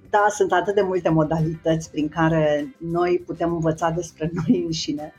da, 0.09 0.25
sunt 0.29 0.51
atât 0.51 0.75
de 0.75 0.81
multe 0.81 1.09
modalități 1.09 1.91
prin 1.91 2.09
care 2.09 2.75
noi 2.77 3.23
putem 3.25 3.53
învăța 3.53 3.89
despre 3.89 4.31
noi 4.45 4.63
înșine. 4.65 5.13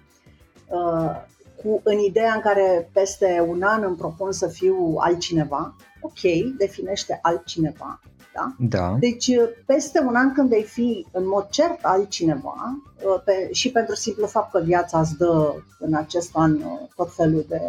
Uh, 0.68 1.28
cu, 1.62 1.80
în 1.84 1.98
ideea 1.98 2.34
în 2.34 2.40
care 2.40 2.90
peste 2.92 3.44
un 3.48 3.62
an 3.62 3.82
îmi 3.82 3.96
propun 3.96 4.32
să 4.32 4.46
fiu 4.46 4.94
altcineva, 4.98 5.74
ok, 6.00 6.20
definește 6.58 7.18
altcineva, 7.22 8.00
da? 8.34 8.54
da. 8.58 8.96
Deci, 8.98 9.30
peste 9.66 10.00
un 10.06 10.14
an 10.14 10.32
când 10.32 10.48
vei 10.48 10.62
fi 10.62 11.06
în 11.12 11.28
mod 11.28 11.48
cert 11.48 11.78
altcineva, 11.82 12.82
uh, 13.04 13.22
pe, 13.24 13.48
și 13.52 13.70
pentru 13.70 13.94
simplu 13.94 14.26
fapt 14.26 14.50
că 14.50 14.60
viața 14.64 15.00
îți 15.00 15.16
dă 15.16 15.54
în 15.78 15.94
acest 15.94 16.30
an 16.32 16.54
uh, 16.54 16.88
tot 16.96 17.14
felul 17.14 17.44
de 17.48 17.60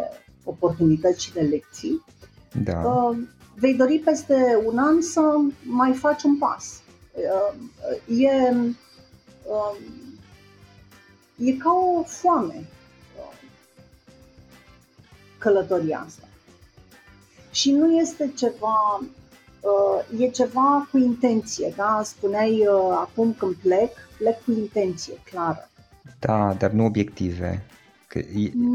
oportunități 0.44 1.24
și 1.24 1.32
de 1.32 1.40
lecții, 1.40 2.04
da. 2.64 2.78
uh, 2.78 3.16
vei 3.54 3.74
dori 3.74 3.98
peste 3.98 4.62
un 4.64 4.78
an 4.78 5.00
să 5.00 5.20
mai 5.62 5.92
faci 5.92 6.22
un 6.22 6.38
pas. 6.38 6.81
Uh, 7.12 7.54
e, 8.06 8.50
uh, 9.44 9.76
e 11.36 11.52
ca 11.52 11.70
o 11.70 12.02
foame 12.02 12.64
călătoria 15.38 16.04
asta. 16.06 16.26
Și 17.50 17.70
nu 17.70 17.96
este 17.96 18.32
ceva, 18.36 19.00
uh, 19.60 20.20
e 20.20 20.28
ceva 20.28 20.88
cu 20.90 20.98
intenție, 20.98 21.72
da? 21.76 22.00
Spuneai 22.04 22.66
uh, 22.66 22.90
acum 22.90 23.34
când 23.38 23.54
plec, 23.54 23.90
plec 24.18 24.44
cu 24.44 24.50
intenție 24.50 25.14
clară. 25.24 25.70
Da, 26.18 26.54
dar 26.58 26.70
nu 26.70 26.84
obiective. 26.84 27.66
Că, 28.12 28.20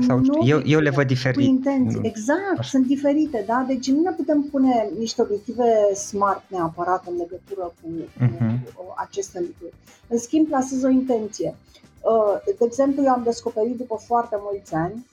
sau, 0.08 0.20
nu 0.20 0.48
eu, 0.48 0.62
eu 0.66 0.80
le 0.80 0.90
văd 0.90 1.08
diferit. 1.08 1.36
Cu 1.36 1.54
intenție, 1.54 2.00
exact, 2.04 2.58
Așa. 2.58 2.70
sunt 2.70 2.86
diferite, 2.86 3.44
da? 3.48 3.66
Deci 3.68 3.92
nu 3.92 4.02
ne 4.02 4.12
putem 4.12 4.42
pune 4.42 4.90
niște 4.98 5.22
obiective 5.22 5.94
smart 5.94 6.44
neapărat 6.48 7.08
în 7.08 7.16
legătură 7.18 7.74
cu, 7.82 7.90
uh-huh. 7.90 8.74
cu 8.76 8.94
aceste 8.96 9.40
lucruri. 9.40 9.74
În 10.08 10.18
schimb, 10.18 10.48
plasez 10.48 10.84
o 10.84 10.90
intenție. 10.90 11.56
Uh, 12.02 12.56
de 12.58 12.66
exemplu, 12.66 13.04
eu 13.04 13.12
am 13.12 13.22
descoperit 13.24 13.78
după 13.78 13.96
foarte 14.06 14.36
mulți 14.40 14.74
ani 14.74 15.06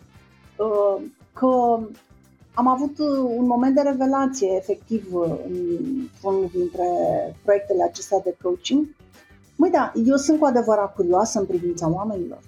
că 1.32 1.78
am 2.54 2.66
avut 2.68 2.98
uh, 2.98 3.30
un 3.37 3.46
moment 3.46 3.74
de 3.74 3.80
revelație 3.80 4.48
efectiv 4.56 5.06
uh, 5.12 5.34
în 5.46 5.56
unul 6.22 6.50
dintre 6.52 6.87
proiectele 7.44 7.82
acestea 7.82 8.20
de 8.24 8.37
coaching. 8.42 8.87
Măi, 9.56 9.70
da, 9.70 9.92
eu 10.06 10.16
sunt 10.16 10.38
cu 10.38 10.44
adevărat 10.44 10.94
curioasă 10.94 11.38
în 11.38 11.46
privința 11.46 11.90
oamenilor. 11.90 12.40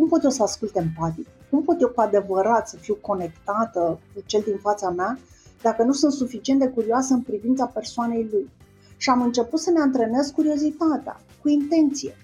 Cum 0.00 0.08
pot 0.08 0.22
eu 0.22 0.30
să 0.30 0.42
ascult 0.42 0.76
empatic? 0.76 1.26
Cum 1.50 1.62
pot 1.62 1.80
eu 1.80 1.88
cu 1.88 2.00
adevărat 2.00 2.68
să 2.68 2.76
fiu 2.76 2.94
conectată 2.94 4.00
cu 4.14 4.22
cel 4.26 4.40
din 4.40 4.58
fața 4.58 4.90
mea 4.90 5.18
dacă 5.62 5.82
nu 5.82 5.92
sunt 5.92 6.12
suficient 6.12 6.60
de 6.60 6.68
curioasă 6.68 7.14
în 7.14 7.20
privința 7.20 7.66
persoanei 7.66 8.28
lui? 8.30 8.50
Și 8.96 9.10
am 9.10 9.22
început 9.22 9.60
să 9.60 9.70
ne 9.70 9.80
antrenez 9.80 10.30
curiozitatea, 10.30 11.20
cu 11.40 11.48
intenție. 11.48 12.16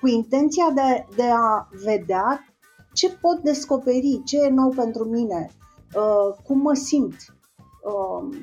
Cu 0.00 0.08
intenția 0.08 0.70
de, 0.74 1.06
de 1.16 1.30
a 1.30 1.68
vedea 1.84 2.46
ce 2.92 3.10
pot 3.10 3.42
descoperi, 3.42 4.22
ce 4.24 4.36
e 4.38 4.48
nou 4.48 4.70
pentru 4.70 5.04
mine, 5.04 5.50
uh, 5.94 6.36
cum 6.44 6.58
mă 6.58 6.74
simt, 6.74 7.16
uh, 7.84 8.36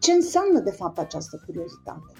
ce 0.00 0.12
înseamnă 0.12 0.60
de 0.60 0.70
fapt 0.70 0.98
această 0.98 1.42
curiozitate. 1.46 2.12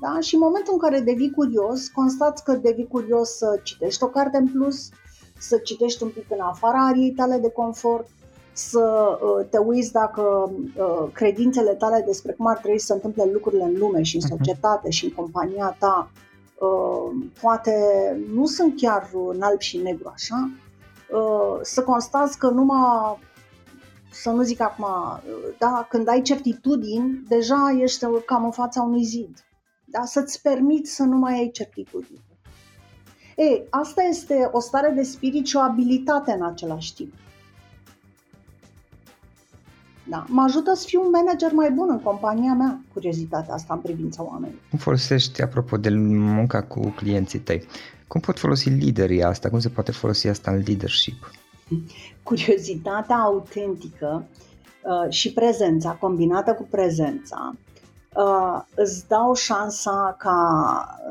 Da? 0.00 0.20
Și 0.20 0.34
în 0.34 0.40
momentul 0.40 0.72
în 0.72 0.78
care 0.78 1.00
devii 1.00 1.30
curios, 1.30 1.88
constați 1.88 2.44
că 2.44 2.52
devii 2.52 2.86
curios 2.86 3.36
să 3.36 3.60
citești 3.62 4.02
o 4.02 4.06
carte 4.06 4.36
în 4.36 4.48
plus, 4.48 4.88
să 5.38 5.56
citești 5.56 6.02
un 6.02 6.08
pic 6.08 6.24
în 6.28 6.40
afara 6.40 6.86
ariei 6.86 7.10
tale 7.10 7.38
de 7.38 7.50
confort, 7.50 8.08
să 8.52 9.18
uh, 9.22 9.46
te 9.50 9.58
uiți 9.58 9.92
dacă 9.92 10.52
uh, 10.76 11.08
credințele 11.12 11.74
tale 11.74 12.02
despre 12.06 12.32
cum 12.32 12.46
ar 12.46 12.56
trebui 12.56 12.78
să 12.78 12.86
se 12.86 12.92
întâmple 12.92 13.30
lucrurile 13.32 13.64
în 13.64 13.78
lume 13.78 14.02
și 14.02 14.16
în 14.16 14.22
mhm. 14.24 14.36
societate 14.36 14.90
și 14.90 15.04
în 15.04 15.10
compania 15.10 15.76
ta 15.78 16.10
Uh, 16.60 17.28
poate 17.40 17.72
nu 18.32 18.46
sunt 18.46 18.76
chiar 18.76 19.10
în 19.28 19.42
alb 19.42 19.60
și 19.60 19.76
negru 19.76 20.10
așa, 20.12 20.50
uh, 21.10 21.58
să 21.62 21.82
constați 21.82 22.38
că 22.38 22.48
numai, 22.48 23.18
să 24.10 24.30
nu 24.30 24.42
zic 24.42 24.60
acum, 24.60 24.86
da, 25.58 25.86
când 25.90 26.08
ai 26.08 26.22
certitudini, 26.22 27.22
deja 27.28 27.76
ești 27.80 28.06
cam 28.26 28.44
în 28.44 28.50
fața 28.50 28.82
unui 28.82 29.02
zid. 29.02 29.44
Da? 29.86 30.04
Să-ți 30.04 30.42
permiți 30.42 30.94
să 30.94 31.02
nu 31.02 31.16
mai 31.16 31.32
ai 31.32 31.50
certitudini. 31.50 32.24
Ei, 33.36 33.66
asta 33.70 34.02
este 34.02 34.48
o 34.52 34.60
stare 34.60 34.92
de 34.94 35.02
spirit 35.02 35.46
și 35.46 35.56
o 35.56 35.60
abilitate 35.60 36.32
în 36.32 36.42
același 36.44 36.94
timp. 36.94 37.12
Da. 40.08 40.24
Mă 40.28 40.42
ajută 40.42 40.74
să 40.74 40.84
fiu 40.86 41.02
un 41.04 41.10
manager 41.10 41.52
mai 41.52 41.70
bun 41.70 41.88
în 41.90 42.00
compania 42.00 42.52
mea, 42.52 42.80
curiozitatea 42.92 43.54
asta 43.54 43.74
în 43.74 43.80
privința 43.80 44.22
oamenilor. 44.24 44.60
Cum 44.70 44.78
folosești, 44.78 45.42
apropo 45.42 45.76
de 45.76 45.90
munca 45.90 46.62
cu 46.62 46.88
clienții 46.88 47.38
tăi, 47.38 47.62
cum 48.06 48.20
pot 48.20 48.38
folosi 48.38 48.68
liderii 48.68 49.22
asta? 49.22 49.50
Cum 49.50 49.58
se 49.58 49.68
poate 49.68 49.92
folosi 49.92 50.28
asta 50.28 50.50
în 50.50 50.62
leadership? 50.66 51.30
Curiozitatea 52.22 53.16
autentică 53.16 54.26
uh, 54.82 55.12
și 55.12 55.32
prezența, 55.32 55.90
combinată 55.90 56.54
cu 56.54 56.66
prezența, 56.70 57.56
uh, 58.16 58.62
îți 58.74 59.08
dau 59.08 59.34
șansa 59.34 60.14
ca 60.18 60.38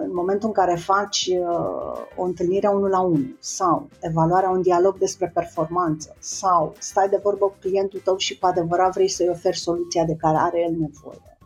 în 0.04 0.14
momentul 0.14 0.48
în 0.48 0.54
care 0.54 0.76
faci 0.76 1.30
uh, 1.40 2.02
o 2.16 2.24
întâlnire 2.24 2.68
unul 2.68 2.90
la 2.90 3.00
unul 3.00 3.38
sau 3.40 3.90
evaluarea 4.00 4.50
un 4.50 4.62
dialog 4.62 4.98
despre 4.98 5.32
performanță 5.34 6.16
sau 6.20 6.74
stai 6.80 7.10
de 7.10 7.20
vorbă 7.24 7.46
cu 7.46 7.56
clientul 7.60 8.00
tău 8.04 8.18
și 8.18 8.40
cu 8.40 8.46
adevărat 8.46 8.94
vrei 8.94 9.10
să-i 9.10 9.30
oferi 9.30 9.58
soluția 9.58 10.06
de 10.06 10.16
care 10.16 10.38
are 10.38 10.62
el 10.62 10.72
nevoie. 10.72 11.38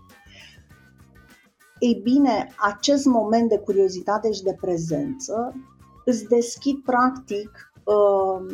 Ei 1.79 1.99
bine, 2.03 2.47
acest 2.57 3.05
moment 3.05 3.49
de 3.49 3.57
curiozitate 3.57 4.31
și 4.31 4.43
de 4.43 4.57
prezență 4.61 5.53
îți 6.05 6.23
deschid 6.23 6.83
practic 6.83 7.71
uh, 7.83 8.45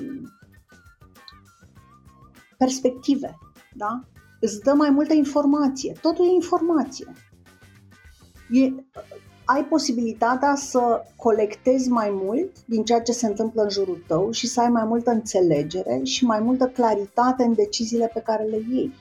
perspective, 2.57 3.37
da? 3.73 4.03
Îți 4.45 4.61
dă 4.61 4.73
mai 4.73 4.89
multă 4.89 5.13
informație. 5.13 5.93
Totul 6.01 6.25
e 6.25 6.33
informație. 6.33 7.11
E, 8.49 8.69
ai 9.45 9.65
posibilitatea 9.65 10.55
să 10.55 11.01
colectezi 11.15 11.89
mai 11.89 12.09
mult 12.11 12.65
din 12.65 12.83
ceea 12.83 13.01
ce 13.01 13.11
se 13.11 13.25
întâmplă 13.25 13.61
în 13.61 13.69
jurul 13.69 14.03
tău 14.07 14.31
și 14.31 14.47
să 14.47 14.61
ai 14.61 14.69
mai 14.69 14.83
multă 14.85 15.11
înțelegere 15.11 15.99
și 16.03 16.25
mai 16.25 16.39
multă 16.39 16.67
claritate 16.67 17.43
în 17.43 17.53
deciziile 17.53 18.11
pe 18.13 18.19
care 18.19 18.43
le 18.43 18.59
iei. 18.71 18.93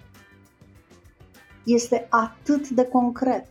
Este 1.65 2.07
atât 2.11 2.69
de 2.69 2.85
concret, 2.85 3.47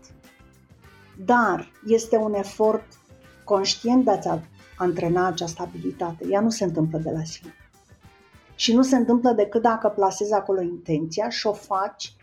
dar 1.26 1.72
este 1.88 2.18
un 2.18 2.34
efort 2.34 2.86
conștient 3.44 4.04
de 4.04 4.12
a 4.12 4.40
antrena 4.78 5.28
această 5.28 5.62
abilitate. 5.62 6.26
Ea 6.30 6.42
nu 6.42 6.50
se 6.50 6.64
întâmplă 6.64 6.98
de 6.98 7.12
la 7.12 7.24
sine. 7.24 7.54
Și 8.56 8.74
nu 8.74 8.82
se 8.82 8.96
întâmplă 8.96 9.32
decât 9.32 9.62
dacă 9.62 9.88
plasezi 9.88 10.34
acolo 10.34 10.62
intenția 10.62 11.30
și 11.30 11.48
o 11.48 11.54
faci 11.54 12.14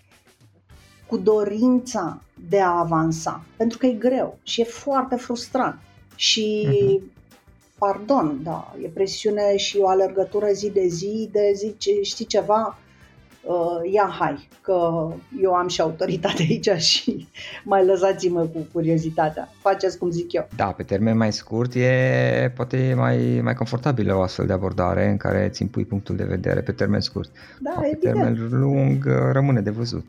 cu 1.06 1.16
dorința 1.16 2.22
de 2.48 2.60
a 2.60 2.78
avansa. 2.78 3.44
Pentru 3.56 3.78
că 3.78 3.86
e 3.86 3.92
greu 3.92 4.38
și 4.42 4.60
e 4.60 4.64
foarte 4.64 5.16
frustrant. 5.16 5.78
Și, 6.14 6.68
uh-huh. 6.68 7.02
pardon, 7.78 8.40
da, 8.42 8.74
e 8.82 8.88
presiune 8.88 9.56
și 9.56 9.78
o 9.78 9.88
alergătură 9.88 10.46
zi 10.52 10.70
de 10.70 10.86
zi, 10.86 11.28
de 11.32 11.52
zice, 11.54 12.02
știi 12.02 12.24
ceva, 12.24 12.78
uh, 13.42 13.92
ia 13.92 14.16
hai, 14.18 14.48
că 14.61 15.09
eu 15.42 15.53
am 15.55 15.68
și 15.68 15.81
autoritate 15.81 16.42
aici 16.42 16.83
și 16.83 17.29
mai 17.64 17.87
lăsați-mă 17.87 18.40
cu 18.40 18.66
curiozitatea. 18.72 19.48
Faceți 19.61 19.98
cum 19.98 20.11
zic 20.11 20.33
eu. 20.33 20.48
Da, 20.57 20.64
pe 20.64 20.83
termen 20.83 21.16
mai 21.16 21.33
scurt 21.33 21.74
e 21.74 22.53
poate 22.57 22.94
mai, 22.96 23.40
mai 23.42 23.55
confortabilă 23.55 24.14
o 24.14 24.20
astfel 24.20 24.46
de 24.46 24.53
abordare 24.53 25.09
în 25.09 25.16
care 25.16 25.44
îți 25.44 25.62
impui 25.62 25.85
punctul 25.85 26.16
de 26.16 26.24
vedere 26.24 26.61
pe 26.61 26.72
termen 26.72 27.00
scurt. 27.00 27.31
Da, 27.59 27.70
pe 27.81 27.87
evident. 27.87 28.14
termen 28.14 28.48
lung 28.50 29.05
uh, 29.07 29.12
rămâne 29.33 29.61
de 29.61 29.70
văzut. 29.70 30.05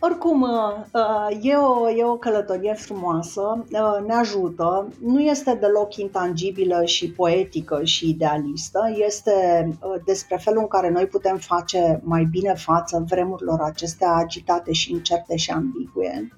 Oricum, 0.00 0.42
uh, 0.42 1.38
e 1.42 1.54
o, 1.54 1.90
e 1.90 2.04
o 2.04 2.16
călătorie 2.16 2.74
frumoasă, 2.74 3.64
ne 4.06 4.14
ajută, 4.14 4.88
nu 5.00 5.20
este 5.20 5.58
deloc 5.60 5.96
intangibilă 5.96 6.84
și 6.84 7.10
poetică 7.10 7.84
și 7.84 8.08
idealistă, 8.08 8.80
este 9.06 9.68
despre 10.04 10.36
felul 10.36 10.60
în 10.60 10.68
care 10.68 10.90
noi 10.90 11.06
putem 11.06 11.36
face 11.36 12.00
mai 12.04 12.24
bine 12.24 12.54
față 12.54 13.04
vremurilor 13.08 13.60
acestea 13.60 14.12
agitate 14.12 14.72
și 14.72 14.92
incerte 14.92 15.36
și 15.36 15.50
ambigue. 15.50 16.28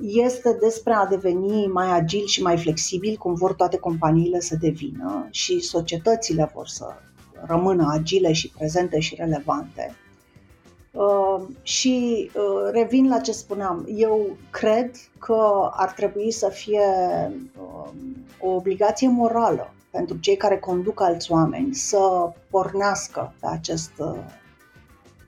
Este 0.00 0.56
despre 0.60 0.92
a 0.92 1.06
deveni 1.06 1.66
mai 1.66 1.90
agil 1.98 2.26
și 2.26 2.42
mai 2.42 2.58
flexibil, 2.58 3.16
cum 3.16 3.34
vor 3.34 3.54
toate 3.54 3.78
companiile 3.78 4.40
să 4.40 4.56
devină 4.60 5.28
și 5.30 5.60
societățile 5.60 6.50
vor 6.54 6.66
să 6.66 6.86
rămână 7.46 7.88
agile 7.92 8.32
și 8.32 8.50
prezente 8.50 9.00
și 9.00 9.14
relevante. 9.18 9.96
Și 11.62 12.30
revin 12.72 13.08
la 13.08 13.18
ce 13.18 13.32
spuneam, 13.32 13.86
eu 13.88 14.36
cred 14.50 14.90
că 15.18 15.68
ar 15.72 15.90
trebui 15.90 16.32
să 16.32 16.48
fie 16.48 16.80
o 18.40 18.48
obligație 18.48 19.08
morală 19.08 19.72
pentru 19.90 20.16
cei 20.16 20.36
care 20.36 20.58
conduc 20.58 21.00
alți 21.00 21.32
oameni 21.32 21.74
să 21.74 22.32
pornească 22.50 23.34
pe 23.40 23.46
acest 23.46 23.92
uh, 23.98 24.18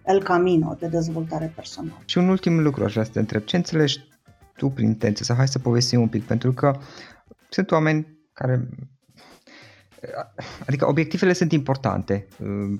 El 0.06 0.22
Camino 0.22 0.76
de 0.78 0.86
dezvoltare 0.86 1.52
personală. 1.54 2.00
Și 2.04 2.18
un 2.18 2.28
ultim 2.28 2.62
lucru 2.62 2.84
aș 2.84 2.92
vrea 2.92 3.04
să 3.04 3.10
te 3.10 3.18
întreb. 3.18 3.44
Ce 3.44 3.56
înțelegi 3.56 3.98
tu 4.56 4.68
prin 4.68 4.86
intenție? 4.86 5.24
Să 5.24 5.32
hai 5.32 5.48
să 5.48 5.58
povestim 5.58 6.00
un 6.00 6.08
pic, 6.08 6.24
pentru 6.24 6.52
că 6.52 6.78
sunt 7.48 7.70
oameni 7.70 8.18
care 8.32 8.68
Adică 10.66 10.88
obiectivele 10.88 11.32
sunt 11.32 11.52
importante, 11.52 12.26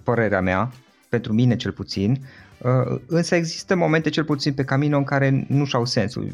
părerea 0.02 0.40
mea, 0.40 0.70
pentru 1.10 1.32
mine 1.32 1.56
cel 1.56 1.72
puțin, 1.72 2.20
Uh, 2.64 3.00
însă 3.06 3.34
există 3.34 3.74
momente, 3.74 4.10
cel 4.10 4.24
puțin 4.24 4.52
pe 4.52 4.64
Camino, 4.64 4.96
în 4.96 5.04
care 5.04 5.44
nu 5.48 5.64
și-au 5.64 5.84
sensul. 5.84 6.28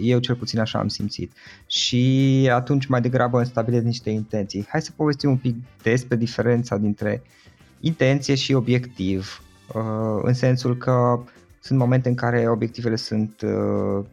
Eu 0.00 0.18
cel 0.18 0.34
puțin 0.34 0.60
așa 0.60 0.78
am 0.78 0.88
simțit. 0.88 1.32
Și 1.66 2.48
atunci 2.52 2.86
mai 2.86 3.00
degrabă 3.00 3.42
stabilesc 3.42 3.84
niște 3.84 4.10
intenții. 4.10 4.66
Hai 4.68 4.82
să 4.82 4.90
povestim 4.96 5.30
un 5.30 5.36
pic 5.36 5.56
despre 5.82 6.16
diferența 6.16 6.76
dintre 6.76 7.22
intenție 7.80 8.34
și 8.34 8.54
obiectiv. 8.54 9.42
Uh, 9.74 10.20
în 10.22 10.34
sensul 10.34 10.76
că 10.76 11.22
sunt 11.60 11.78
momente 11.78 12.08
în 12.08 12.14
care 12.14 12.48
obiectivele 12.48 12.96
sunt 12.96 13.40
uh, 13.40 14.04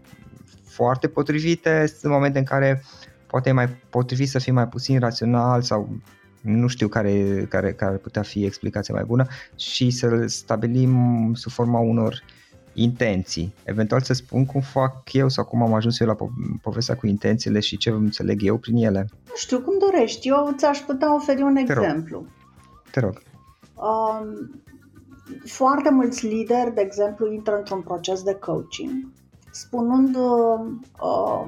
foarte 0.66 1.08
potrivite, 1.08 1.86
sunt 2.00 2.12
momente 2.12 2.38
în 2.38 2.46
care 2.46 2.84
poate 3.28 3.50
e 3.50 3.52
mai 3.52 3.68
potrivit 3.68 4.30
să 4.30 4.40
fii 4.40 4.52
mai 4.52 4.68
puțin 4.68 5.00
rațional 5.00 5.62
sau 5.62 5.98
nu 6.46 6.68
știu 6.68 6.88
care, 6.88 7.46
care, 7.50 7.74
care 7.74 7.96
putea 7.96 8.22
fi 8.22 8.46
explicația 8.46 8.94
mai 8.94 9.04
bună 9.04 9.26
și 9.56 9.90
să 9.90 10.24
stabilim 10.26 11.34
sub 11.34 11.52
forma 11.52 11.80
unor 11.80 12.24
intenții. 12.74 13.54
Eventual 13.64 14.02
să 14.02 14.14
spun 14.14 14.46
cum 14.46 14.62
fac 14.62 15.14
eu 15.14 15.30
sau 15.30 15.46
cum 15.46 15.62
am 15.62 15.74
ajuns 15.74 16.00
eu 16.00 16.08
la 16.08 16.16
po- 16.16 16.62
povestea 16.62 16.96
cu 16.96 17.08
intențiile 17.08 17.60
și 17.60 17.78
ce 17.78 17.90
înțeleg 17.90 18.44
eu 18.44 18.58
prin 18.58 18.76
ele. 18.76 19.08
Nu 19.28 19.36
știu, 19.36 19.60
cum 19.60 19.74
dorești. 19.80 20.28
Eu 20.28 20.54
ți-aș 20.58 20.80
putea 20.80 21.16
oferi 21.16 21.42
un 21.42 21.56
exemplu. 21.56 22.26
Te 22.92 23.00
rog. 23.00 23.14
Te 23.16 23.22
rog. 23.22 23.22
Um, 23.76 24.62
foarte 25.46 25.90
mulți 25.90 26.28
lideri, 26.28 26.74
de 26.74 26.82
exemplu, 26.82 27.34
intră 27.34 27.56
într-un 27.58 27.82
proces 27.82 28.24
de 28.24 28.34
coaching 28.34 29.14
spunând 29.56 30.16
uh, 30.16 30.60
uh, 31.02 31.46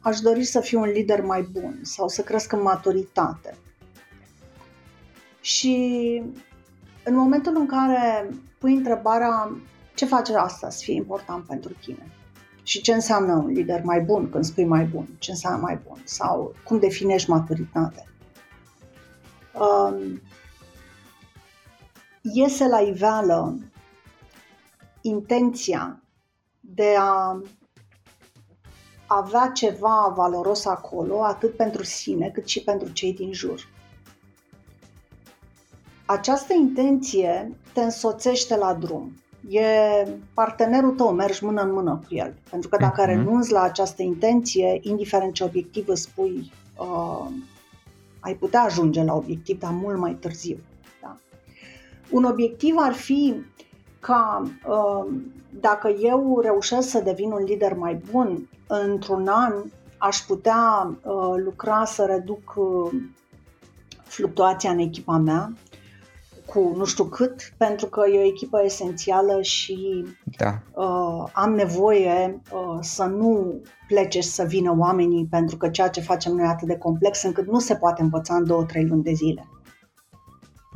aș 0.00 0.20
dori 0.20 0.44
să 0.44 0.60
fiu 0.60 0.80
un 0.80 0.88
lider 0.88 1.20
mai 1.20 1.48
bun 1.52 1.78
sau 1.82 2.08
să 2.08 2.22
cresc 2.22 2.52
în 2.52 2.62
maturitate. 2.62 3.56
Și 5.44 6.22
în 7.04 7.14
momentul 7.14 7.56
în 7.56 7.66
care 7.66 8.30
pui 8.58 8.74
întrebarea 8.74 9.56
ce 9.94 10.04
face 10.04 10.36
asta 10.36 10.70
să 10.70 10.82
fie 10.82 10.94
important 10.94 11.44
pentru 11.44 11.72
tine? 11.80 12.10
Și 12.62 12.80
ce 12.80 12.92
înseamnă 12.94 13.32
un 13.32 13.46
lider 13.46 13.82
mai 13.82 14.00
bun 14.00 14.30
când 14.30 14.44
spui 14.44 14.64
mai 14.64 14.84
bun, 14.84 15.06
ce 15.18 15.30
înseamnă 15.30 15.60
mai 15.60 15.78
bun? 15.86 16.02
Sau 16.04 16.54
cum 16.64 16.78
definești 16.78 17.30
maturitate. 17.30 18.08
Um, 19.52 20.20
iese 22.22 22.68
la 22.68 22.80
iveală 22.80 23.58
intenția 25.00 26.02
de 26.60 26.94
a 26.98 27.40
avea 29.06 29.50
ceva 29.54 30.12
valoros 30.16 30.64
acolo, 30.64 31.24
atât 31.24 31.56
pentru 31.56 31.82
sine 31.82 32.30
cât 32.30 32.48
și 32.48 32.62
pentru 32.62 32.88
cei 32.88 33.14
din 33.14 33.32
jur 33.32 33.72
această 36.06 36.52
intenție 36.52 37.52
te 37.72 37.80
însoțește 37.80 38.56
la 38.56 38.74
drum. 38.74 39.12
E 39.48 39.66
partenerul 40.34 40.90
tău, 40.90 41.12
mergi 41.12 41.44
mână 41.44 41.62
în 41.62 41.72
mână 41.72 42.00
cu 42.08 42.14
el. 42.14 42.34
Pentru 42.50 42.68
că 42.68 42.76
dacă 42.76 43.02
uh-huh. 43.02 43.06
renunți 43.06 43.52
la 43.52 43.62
această 43.62 44.02
intenție, 44.02 44.78
indiferent 44.82 45.32
ce 45.32 45.44
obiectiv 45.44 45.88
îți 45.88 46.02
spui, 46.02 46.52
uh, 46.78 47.26
ai 48.20 48.34
putea 48.34 48.62
ajunge 48.62 49.04
la 49.04 49.14
obiectiv, 49.14 49.58
dar 49.58 49.70
mult 49.70 49.98
mai 49.98 50.12
târziu. 50.12 50.56
Da? 51.02 51.16
Un 52.10 52.24
obiectiv 52.24 52.74
ar 52.78 52.92
fi 52.92 53.34
ca 54.00 54.50
uh, 54.66 55.14
dacă 55.50 55.88
eu 55.88 56.40
reușesc 56.40 56.88
să 56.88 57.00
devin 57.00 57.30
un 57.30 57.44
lider 57.44 57.74
mai 57.74 58.02
bun, 58.10 58.48
într-un 58.66 59.28
an 59.28 59.52
aș 59.98 60.18
putea 60.18 60.96
uh, 61.02 61.34
lucra 61.36 61.84
să 61.84 62.04
reduc 62.04 62.54
uh, 62.56 62.92
fluctuația 64.02 64.70
în 64.70 64.78
echipa 64.78 65.16
mea, 65.16 65.52
cu 66.54 66.72
nu 66.76 66.84
știu 66.84 67.04
cât, 67.04 67.52
pentru 67.56 67.86
că 67.86 68.02
e 68.12 68.18
o 68.18 68.26
echipă 68.26 68.62
esențială 68.64 69.42
și 69.42 70.04
da. 70.38 70.62
uh, 70.74 71.30
am 71.32 71.54
nevoie 71.54 72.40
uh, 72.52 72.78
să 72.80 73.04
nu 73.04 73.60
plece 73.88 74.20
să 74.20 74.44
vină 74.44 74.74
oamenii, 74.78 75.26
pentru 75.30 75.56
că 75.56 75.68
ceea 75.68 75.88
ce 75.88 76.00
facem 76.00 76.32
noi 76.32 76.44
e 76.44 76.48
atât 76.48 76.68
de 76.68 76.76
complex 76.76 77.22
încât 77.22 77.46
nu 77.46 77.58
se 77.58 77.74
poate 77.74 78.02
învăța 78.02 78.34
în 78.34 78.46
două, 78.46 78.64
trei 78.64 78.86
luni 78.86 79.02
de 79.02 79.12
zile. 79.12 79.48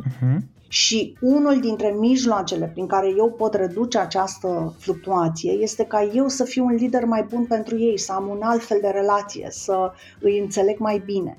Uh-huh. 0.03 0.37
Și 0.69 1.17
unul 1.21 1.61
dintre 1.61 1.95
mijloacele 1.99 2.67
prin 2.67 2.87
care 2.87 3.09
eu 3.17 3.31
pot 3.31 3.55
reduce 3.55 3.99
această 3.99 4.75
fluctuație 4.79 5.53
este 5.53 5.85
ca 5.85 6.03
eu 6.15 6.29
să 6.29 6.45
fiu 6.45 6.65
un 6.65 6.75
lider 6.75 7.05
mai 7.05 7.27
bun 7.29 7.45
pentru 7.45 7.79
ei, 7.79 7.99
să 7.99 8.13
am 8.13 8.29
un 8.29 8.43
alt 8.43 8.63
fel 8.65 8.79
de 8.81 8.89
relație, 8.89 9.47
să 9.51 9.93
îi 10.21 10.39
înțeleg 10.39 10.79
mai 10.79 11.03
bine. 11.05 11.39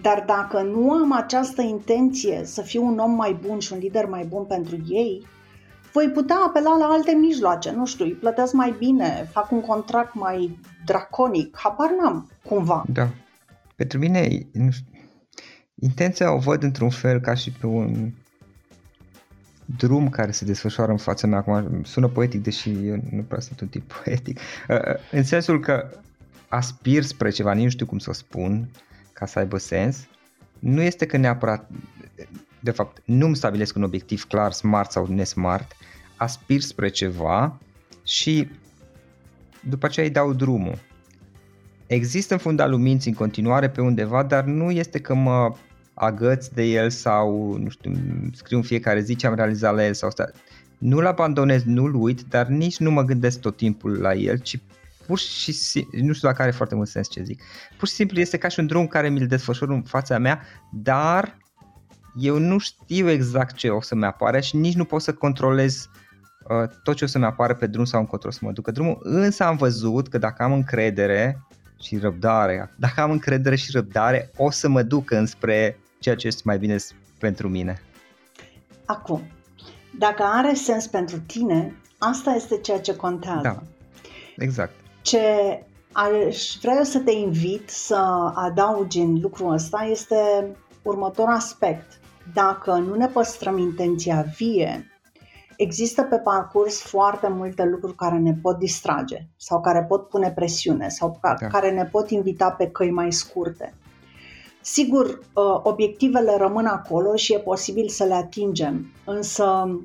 Dar 0.00 0.24
dacă 0.26 0.62
nu 0.62 0.90
am 0.90 1.12
această 1.12 1.62
intenție 1.62 2.40
să 2.44 2.62
fiu 2.62 2.86
un 2.86 2.98
om 2.98 3.10
mai 3.10 3.38
bun 3.46 3.58
și 3.58 3.72
un 3.72 3.78
lider 3.78 4.06
mai 4.06 4.24
bun 4.24 4.44
pentru 4.44 4.76
ei, 4.88 5.26
voi 5.92 6.08
putea 6.08 6.36
apela 6.46 6.76
la 6.76 6.84
alte 6.84 7.12
mijloace, 7.12 7.70
nu 7.70 7.86
știu, 7.86 8.04
îi 8.04 8.12
plătesc 8.12 8.52
mai 8.52 8.74
bine, 8.78 9.28
fac 9.30 9.50
un 9.50 9.60
contract 9.60 10.14
mai 10.14 10.58
draconic, 10.84 11.58
habar 11.58 11.90
n-am, 11.90 12.30
cumva. 12.48 12.84
Da. 12.92 13.08
Pentru 13.76 13.98
mine, 13.98 14.46
nu 14.52 14.70
știu, 14.70 14.86
intenția 15.74 16.34
o 16.34 16.38
văd 16.38 16.62
într-un 16.62 16.90
fel 16.90 17.20
ca 17.20 17.34
și 17.34 17.50
pe 17.50 17.66
un 17.66 18.10
drum 19.64 20.08
care 20.08 20.30
se 20.30 20.44
desfășoară 20.44 20.90
în 20.90 20.96
fața 20.96 21.26
mea. 21.26 21.38
Acum 21.38 21.82
sună 21.84 22.08
poetic, 22.08 22.42
deși 22.42 22.86
eu 22.86 22.96
nu 23.10 23.22
prea 23.22 23.40
sunt 23.40 23.60
un 23.60 23.68
tip 23.68 23.92
poetic. 24.04 24.38
Uh, 24.68 24.76
uh, 24.76 24.94
în 25.10 25.24
sensul 25.24 25.60
că 25.60 25.90
aspir 26.48 27.02
spre 27.02 27.30
ceva, 27.30 27.52
nici 27.52 27.64
nu 27.64 27.70
știu 27.70 27.86
cum 27.86 27.98
să 27.98 28.10
o 28.10 28.12
spun, 28.12 28.68
ca 29.22 29.28
să 29.28 29.38
aibă 29.38 29.58
sens, 29.58 30.06
nu 30.58 30.80
este 30.80 31.06
că 31.06 31.16
neapărat, 31.16 31.70
de 32.60 32.70
fapt, 32.70 33.02
nu 33.04 33.26
îmi 33.26 33.36
stabilesc 33.36 33.76
un 33.76 33.82
obiectiv 33.82 34.24
clar, 34.24 34.52
smart 34.52 34.90
sau 34.90 35.06
nesmart, 35.06 35.76
aspir 36.16 36.60
spre 36.60 36.88
ceva 36.88 37.58
și 38.04 38.48
după 39.68 39.86
aceea 39.86 40.06
îi 40.06 40.12
dau 40.12 40.32
drumul. 40.32 40.78
Există 41.86 42.32
în 42.32 42.38
fundal 42.38 42.70
luminții 42.70 43.10
în 43.10 43.16
continuare 43.16 43.70
pe 43.70 43.80
undeva, 43.80 44.22
dar 44.22 44.44
nu 44.44 44.70
este 44.70 45.00
că 45.00 45.14
mă 45.14 45.54
agăț 45.94 46.46
de 46.46 46.62
el 46.62 46.90
sau, 46.90 47.56
nu 47.56 47.68
știu, 47.68 47.92
scriu 48.32 48.56
în 48.56 48.62
fiecare 48.62 49.00
zi 49.00 49.16
ce 49.16 49.26
am 49.26 49.34
realizat 49.34 49.74
la 49.74 49.86
el 49.86 49.94
sau 49.94 50.08
asta. 50.08 50.30
Nu-l 50.78 51.06
abandonez, 51.06 51.62
nu-l 51.64 51.94
uit, 51.94 52.22
dar 52.22 52.46
nici 52.46 52.78
nu 52.78 52.90
mă 52.90 53.02
gândesc 53.02 53.40
tot 53.40 53.56
timpul 53.56 54.00
la 54.00 54.14
el, 54.14 54.38
ci 54.38 54.60
pur 55.06 55.18
și 55.18 55.52
simplu, 55.52 55.98
nu 56.00 56.12
știu 56.12 56.28
dacă 56.28 56.42
are 56.42 56.50
foarte 56.50 56.74
mult 56.74 56.88
sens 56.88 57.10
ce 57.10 57.22
zic, 57.22 57.42
pur 57.78 57.88
și 57.88 57.94
simplu 57.94 58.20
este 58.20 58.38
ca 58.38 58.48
și 58.48 58.60
un 58.60 58.66
drum 58.66 58.86
care 58.86 59.08
mi-l 59.08 59.26
desfășor 59.26 59.68
în 59.68 59.82
fața 59.82 60.18
mea, 60.18 60.42
dar 60.72 61.36
eu 62.16 62.38
nu 62.38 62.58
știu 62.58 63.08
exact 63.08 63.54
ce 63.54 63.68
o 63.68 63.80
să-mi 63.80 64.04
apare 64.04 64.40
și 64.40 64.56
nici 64.56 64.74
nu 64.74 64.84
pot 64.84 65.02
să 65.02 65.12
controlez 65.12 65.88
uh, 66.48 66.68
tot 66.82 66.96
ce 66.96 67.04
o 67.04 67.06
să-mi 67.06 67.24
apară 67.24 67.54
pe 67.54 67.66
drum 67.66 67.84
sau 67.84 68.00
încotro 68.00 68.30
să 68.30 68.38
mă 68.42 68.52
ducă 68.52 68.70
drumul, 68.70 68.98
însă 69.02 69.44
am 69.44 69.56
văzut 69.56 70.08
că 70.08 70.18
dacă 70.18 70.42
am 70.42 70.52
încredere 70.52 71.46
și 71.80 71.98
răbdare, 71.98 72.74
dacă 72.78 73.00
am 73.00 73.10
încredere 73.10 73.56
și 73.56 73.70
răbdare, 73.72 74.30
o 74.36 74.50
să 74.50 74.68
mă 74.68 74.82
duc 74.82 75.10
înspre 75.10 75.78
ceea 75.98 76.14
ce 76.14 76.26
este 76.26 76.42
mai 76.44 76.58
bine 76.58 76.76
pentru 77.18 77.48
mine. 77.48 77.82
Acum, 78.84 79.22
dacă 79.98 80.22
are 80.22 80.54
sens 80.54 80.86
pentru 80.86 81.18
tine, 81.18 81.74
asta 81.98 82.30
este 82.30 82.58
ceea 82.58 82.80
ce 82.80 82.96
contează. 82.96 83.40
Da, 83.42 83.62
exact. 84.36 84.81
Ce 85.02 85.20
aș 85.92 86.56
vrea 86.60 86.84
să 86.84 86.98
te 86.98 87.10
invit 87.10 87.70
să 87.70 88.30
adaugi 88.34 88.98
în 88.98 89.20
lucrul 89.20 89.52
ăsta 89.52 89.86
este 89.90 90.16
următorul 90.82 91.34
aspect. 91.34 92.00
Dacă 92.34 92.72
nu 92.72 92.94
ne 92.94 93.06
păstrăm 93.06 93.58
intenția 93.58 94.26
vie, 94.36 94.92
există 95.56 96.02
pe 96.02 96.16
parcurs 96.16 96.80
foarte 96.80 97.28
multe 97.28 97.64
lucruri 97.64 97.94
care 97.94 98.18
ne 98.18 98.34
pot 98.42 98.58
distrage 98.58 99.26
sau 99.36 99.60
care 99.60 99.84
pot 99.88 100.08
pune 100.08 100.30
presiune 100.30 100.88
sau 100.88 101.18
da. 101.22 101.34
care 101.34 101.70
ne 101.70 101.84
pot 101.84 102.10
invita 102.10 102.50
pe 102.50 102.66
căi 102.66 102.90
mai 102.90 103.12
scurte. 103.12 103.74
Sigur, 104.60 105.06
uh, 105.06 105.60
obiectivele 105.62 106.36
rămân 106.36 106.66
acolo 106.66 107.16
și 107.16 107.34
e 107.34 107.38
posibil 107.38 107.88
să 107.88 108.04
le 108.04 108.14
atingem, 108.14 108.92
însă 109.04 109.78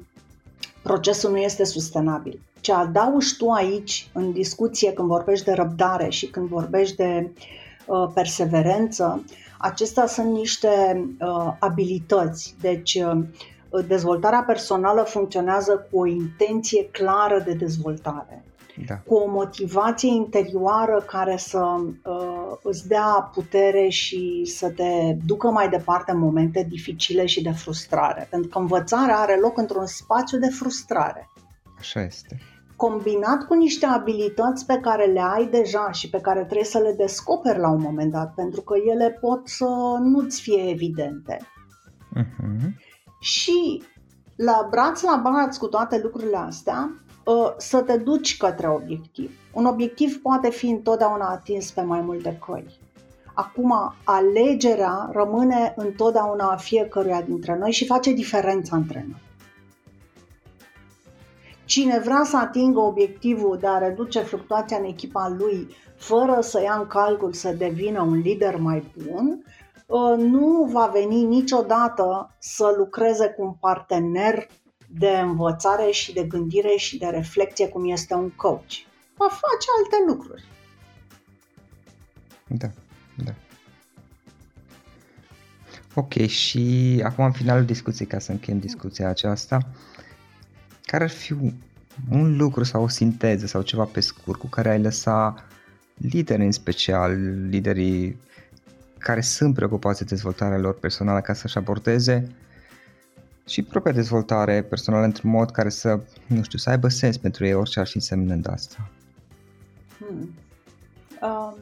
procesul 0.83 1.31
nu 1.31 1.37
este 1.37 1.63
sustenabil. 1.63 2.41
Ce 2.67 2.73
adaugi 2.73 3.37
tu 3.37 3.49
aici 3.49 4.09
în 4.13 4.31
discuție 4.31 4.93
când 4.93 5.07
vorbești 5.07 5.45
de 5.45 5.53
răbdare 5.53 6.09
și 6.09 6.27
când 6.27 6.47
vorbești 6.47 6.95
de 6.95 7.31
uh, 7.85 8.09
perseverență, 8.13 9.23
acestea 9.57 10.05
sunt 10.05 10.31
niște 10.31 10.67
uh, 11.19 11.53
abilități. 11.59 12.55
Deci, 12.61 13.03
dezvoltarea 13.87 14.43
personală 14.47 15.01
funcționează 15.01 15.87
cu 15.91 15.99
o 15.99 16.05
intenție 16.05 16.89
clară 16.91 17.39
de 17.45 17.53
dezvoltare 17.53 18.45
da. 18.87 18.95
cu 18.95 19.15
o 19.15 19.29
motivație 19.29 20.09
interioară 20.09 21.03
care 21.07 21.37
să 21.37 21.59
uh, 21.59 22.57
îți 22.63 22.87
dea 22.87 23.29
putere 23.33 23.87
și 23.89 24.43
să 24.45 24.69
te 24.69 25.13
ducă 25.25 25.49
mai 25.49 25.69
departe 25.69 26.11
în 26.11 26.19
momente 26.19 26.65
dificile 26.69 27.25
și 27.25 27.41
de 27.43 27.51
frustrare. 27.51 28.27
Pentru 28.29 28.49
că 28.49 28.57
învățarea 28.57 29.17
are 29.17 29.37
loc 29.41 29.57
într-un 29.57 29.85
spațiu 29.85 30.37
de 30.39 30.47
frustrare. 30.49 31.29
Așa 31.77 32.01
este. 32.01 32.39
Combinat 32.77 33.43
cu 33.47 33.53
niște 33.53 33.85
abilități 33.85 34.65
pe 34.65 34.79
care 34.81 35.05
le 35.05 35.21
ai 35.21 35.47
deja 35.47 35.91
și 35.91 36.09
pe 36.09 36.19
care 36.19 36.43
trebuie 36.43 36.65
să 36.65 36.77
le 36.77 36.93
descoperi 36.97 37.59
la 37.59 37.69
un 37.69 37.81
moment 37.81 38.11
dat, 38.11 38.33
pentru 38.33 38.61
că 38.61 38.73
ele 38.85 39.17
pot 39.21 39.47
să 39.47 39.97
nu-ți 39.99 40.41
fie 40.41 40.69
evidente. 40.69 41.37
Uh-huh. 42.17 42.69
Și 43.19 43.83
la 44.35 44.67
braț 44.69 45.01
la 45.01 45.21
braț 45.23 45.57
cu 45.57 45.67
toate 45.67 45.99
lucrurile 46.03 46.37
astea, 46.37 47.01
Ă, 47.27 47.53
să 47.57 47.81
te 47.81 47.97
duci 47.97 48.37
către 48.37 48.69
obiectiv. 48.69 49.31
Un 49.53 49.65
obiectiv 49.65 50.21
poate 50.21 50.49
fi 50.49 50.69
întotdeauna 50.69 51.29
atins 51.29 51.71
pe 51.71 51.81
mai 51.81 52.01
multe 52.01 52.39
căi. 52.45 52.79
Acum, 53.33 53.93
alegerea 54.03 55.09
rămâne 55.11 55.73
întotdeauna 55.75 56.51
a 56.51 56.55
fiecăruia 56.55 57.21
dintre 57.21 57.57
noi 57.57 57.71
și 57.71 57.85
face 57.85 58.13
diferența 58.13 58.75
între 58.75 59.05
noi. 59.09 59.21
Cine 61.67 61.99
vrea 61.99 62.21
să 62.23 62.37
atingă 62.37 62.79
obiectivul 62.79 63.57
de 63.57 63.67
a 63.67 63.77
reduce 63.77 64.19
fluctuația 64.19 64.77
în 64.77 64.83
echipa 64.83 65.35
lui 65.37 65.67
fără 65.97 66.41
să 66.41 66.61
ia 66.61 66.73
în 66.73 66.87
calcul 66.87 67.33
să 67.33 67.51
devină 67.51 68.01
un 68.01 68.19
lider 68.19 68.55
mai 68.55 68.91
bun, 69.05 69.43
ă, 69.89 70.15
nu 70.15 70.69
va 70.71 70.85
veni 70.93 71.23
niciodată 71.23 72.35
să 72.39 72.73
lucreze 72.77 73.27
cu 73.27 73.43
un 73.43 73.53
partener 73.59 74.47
de 74.87 75.09
învățare 75.09 75.91
și 75.91 76.13
de 76.13 76.23
gândire 76.23 76.75
și 76.77 76.97
de 76.97 77.05
reflecție 77.05 77.67
cum 77.67 77.89
este 77.89 78.13
un 78.13 78.29
coach. 78.29 78.71
Va 79.17 79.27
face 79.27 79.67
alte 79.77 80.03
lucruri. 80.07 80.43
Da, 82.47 82.67
da. 83.25 83.31
Ok, 85.93 86.13
și 86.13 87.01
acum 87.05 87.23
în 87.23 87.31
finalul 87.31 87.65
discuției, 87.65 88.07
ca 88.07 88.19
să 88.19 88.31
încheiem 88.31 88.59
discuția 88.59 89.09
aceasta, 89.09 89.57
care 90.87 91.03
ar 91.03 91.09
fi 91.09 91.33
un 92.09 92.37
lucru 92.37 92.63
sau 92.63 92.83
o 92.83 92.87
sinteză 92.87 93.45
sau 93.45 93.61
ceva 93.61 93.83
pe 93.83 93.99
scurt 93.99 94.39
cu 94.39 94.47
care 94.47 94.69
ai 94.69 94.81
lăsa 94.81 95.35
lideri 95.97 96.45
în 96.45 96.51
special, 96.51 97.11
liderii 97.49 98.19
care 98.97 99.21
sunt 99.21 99.53
preocupați 99.53 99.99
de 99.99 100.05
dezvoltarea 100.05 100.57
lor 100.57 100.79
personală 100.79 101.21
ca 101.21 101.33
să-și 101.33 101.57
abordeze 101.57 102.35
și 103.47 103.63
propria 103.63 103.93
dezvoltare 103.93 104.63
personală 104.63 105.05
într-un 105.05 105.29
mod 105.29 105.51
care 105.51 105.69
să, 105.69 105.99
nu 106.27 106.43
știu, 106.43 106.57
să 106.57 106.69
aibă 106.69 106.87
sens 106.87 107.17
pentru 107.17 107.45
ei, 107.45 107.53
orice 107.53 107.79
ar 107.79 107.87
fi 107.87 107.95
însemnând 107.95 108.49
asta. 108.49 108.89
Hmm. 109.97 110.33
Uh, 111.21 111.53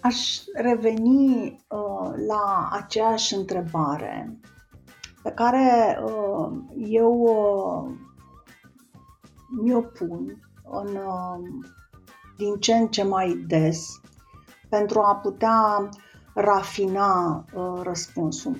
aș 0.00 0.38
reveni 0.54 1.46
uh, 1.68 2.12
la 2.28 2.68
aceeași 2.72 3.34
întrebare 3.34 4.38
pe 5.24 5.30
care 5.30 5.98
uh, 6.04 6.52
eu 6.76 7.12
uh, 7.22 7.94
mi-o 9.62 9.80
pun 9.80 10.38
în, 10.70 10.96
uh, 10.96 11.38
din 12.36 12.54
ce 12.60 12.74
în 12.74 12.86
ce 12.88 13.02
mai 13.02 13.44
des 13.46 14.00
pentru 14.68 15.00
a 15.00 15.14
putea 15.14 15.88
rafina 16.34 17.44
uh, 17.54 17.80
răspunsul. 17.82 18.56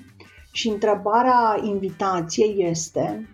Și 0.51 0.69
întrebarea 0.69 1.59
invitației 1.63 2.69
este, 2.69 3.29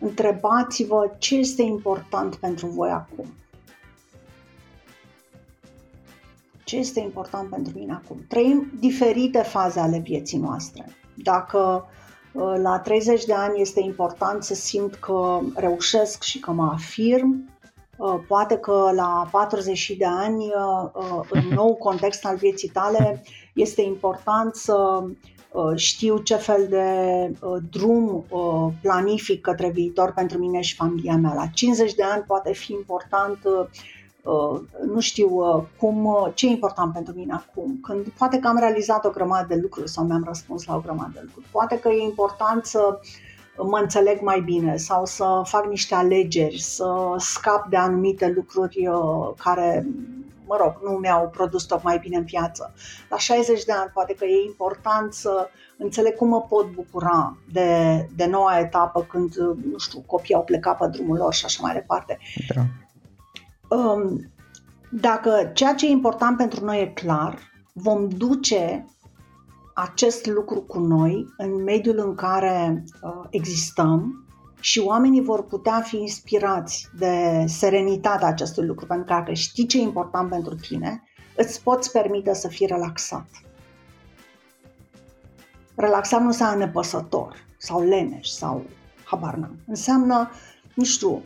întrebați-vă 0.00 1.14
ce 1.18 1.36
este 1.36 1.62
important 1.62 2.34
pentru 2.34 2.66
voi 2.66 2.90
acum. 2.90 3.26
Ce 6.64 6.76
este 6.76 7.00
important 7.00 7.48
pentru 7.50 7.78
mine 7.78 7.92
acum? 7.92 8.24
Trăim 8.28 8.70
diferite 8.80 9.38
faze 9.38 9.80
ale 9.80 9.98
vieții 9.98 10.38
noastre. 10.38 10.86
Dacă 11.14 11.58
uh, 11.58 12.02
la 12.62 12.78
30 12.78 13.24
de 13.24 13.32
ani 13.32 13.60
este 13.60 13.80
important 13.80 14.42
să 14.42 14.54
simt 14.54 14.94
că 14.94 15.40
reușesc 15.54 16.22
și 16.22 16.40
că 16.40 16.50
mă 16.50 16.70
afirm, 16.72 17.50
uh, 17.96 18.18
poate 18.28 18.56
că 18.56 18.90
la 18.94 19.28
40 19.30 19.94
de 19.98 20.06
ani, 20.06 20.44
uh, 20.44 21.26
în 21.30 21.48
nou 21.54 21.74
context 21.88 22.24
al 22.24 22.36
vieții 22.36 22.68
tale, 22.68 23.22
este 23.54 23.82
important 23.82 24.54
să 24.54 25.04
Uh, 25.54 25.76
știu 25.76 26.18
ce 26.18 26.34
fel 26.34 26.66
de 26.68 26.86
uh, 27.40 27.56
drum 27.70 28.24
uh, 28.28 28.72
planific 28.82 29.40
către 29.40 29.70
viitor 29.70 30.12
pentru 30.12 30.38
mine 30.38 30.60
și 30.60 30.74
familia 30.74 31.16
mea. 31.16 31.34
La 31.34 31.46
50 31.46 31.94
de 31.94 32.02
ani 32.02 32.22
poate 32.22 32.52
fi 32.52 32.72
important 32.72 33.38
uh, 33.44 33.66
nu 34.86 35.00
știu 35.00 35.28
uh, 35.28 35.62
cum, 35.78 36.04
uh, 36.04 36.28
ce 36.34 36.46
e 36.46 36.50
important 36.50 36.92
pentru 36.92 37.14
mine 37.16 37.32
acum, 37.32 37.78
când 37.82 38.08
poate 38.08 38.38
că 38.38 38.48
am 38.48 38.58
realizat 38.58 39.04
o 39.04 39.10
grămadă 39.10 39.46
de 39.48 39.60
lucruri 39.60 39.90
sau 39.90 40.04
mi-am 40.04 40.24
răspuns 40.26 40.64
la 40.64 40.74
o 40.74 40.80
grămadă 40.80 41.10
de 41.14 41.20
lucruri, 41.22 41.46
poate 41.50 41.78
că 41.78 41.88
e 41.88 42.02
important 42.02 42.64
să 42.64 42.98
mă 43.56 43.78
înțeleg 43.82 44.20
mai 44.20 44.40
bine 44.40 44.76
sau 44.76 45.04
să 45.04 45.42
fac 45.44 45.66
niște 45.66 45.94
alegeri, 45.94 46.58
să 46.58 47.14
scap 47.16 47.68
de 47.68 47.76
anumite 47.76 48.32
lucruri 48.36 48.88
care 49.36 49.86
mă 50.46 50.56
rog, 50.60 50.90
nu 50.90 50.98
mi-au 50.98 51.28
produs 51.28 51.64
tocmai 51.64 51.98
bine 51.98 52.16
în 52.16 52.24
viață. 52.24 52.74
La 53.10 53.18
60 53.18 53.64
de 53.64 53.72
ani 53.72 53.90
poate 53.94 54.14
că 54.14 54.24
e 54.24 54.44
important 54.44 55.12
să 55.12 55.48
înțeleg 55.76 56.16
cum 56.16 56.28
mă 56.28 56.42
pot 56.42 56.70
bucura 56.70 57.36
de, 57.52 57.68
de 58.16 58.26
noua 58.26 58.58
etapă 58.58 59.02
când, 59.02 59.34
nu 59.70 59.78
știu, 59.78 60.02
copiii 60.06 60.36
au 60.36 60.44
plecat 60.44 60.78
pe 60.78 60.86
drumul 60.86 61.16
lor 61.16 61.34
și 61.34 61.44
așa 61.44 61.58
mai 61.62 61.72
departe. 61.72 62.18
Da. 62.54 62.62
Um, 63.74 64.32
dacă 64.90 65.50
ceea 65.54 65.74
ce 65.74 65.86
e 65.86 65.90
important 65.90 66.36
pentru 66.36 66.64
noi 66.64 66.80
e 66.80 66.86
clar, 66.86 67.38
vom 67.72 68.08
duce 68.08 68.86
acest 69.74 70.26
lucru 70.26 70.60
cu 70.60 70.78
noi 70.78 71.26
în 71.36 71.62
mediul 71.62 71.98
în 71.98 72.14
care 72.14 72.84
uh, 73.02 73.26
existăm 73.30 74.24
și 74.60 74.78
oamenii 74.78 75.22
vor 75.22 75.46
putea 75.46 75.80
fi 75.80 75.96
inspirați 75.96 76.88
de 76.98 77.44
serenitatea 77.46 78.28
acestui 78.28 78.66
lucru, 78.66 78.86
pentru 78.86 79.04
că 79.06 79.12
dacă 79.12 79.32
știi 79.32 79.66
ce 79.66 79.78
e 79.78 79.82
important 79.82 80.30
pentru 80.30 80.54
tine, 80.54 81.02
îți 81.36 81.62
poți 81.62 81.90
permite 81.90 82.34
să 82.34 82.48
fii 82.48 82.66
relaxat. 82.66 83.26
Relaxat 85.74 86.20
nu 86.20 86.26
înseamnă 86.26 86.64
nepăsător 86.64 87.36
sau 87.58 87.82
leneș 87.82 88.28
sau 88.28 88.64
habar 89.04 89.34
n-am. 89.34 89.56
Înseamnă, 89.66 90.30
nu 90.74 90.84
știu, 90.84 91.22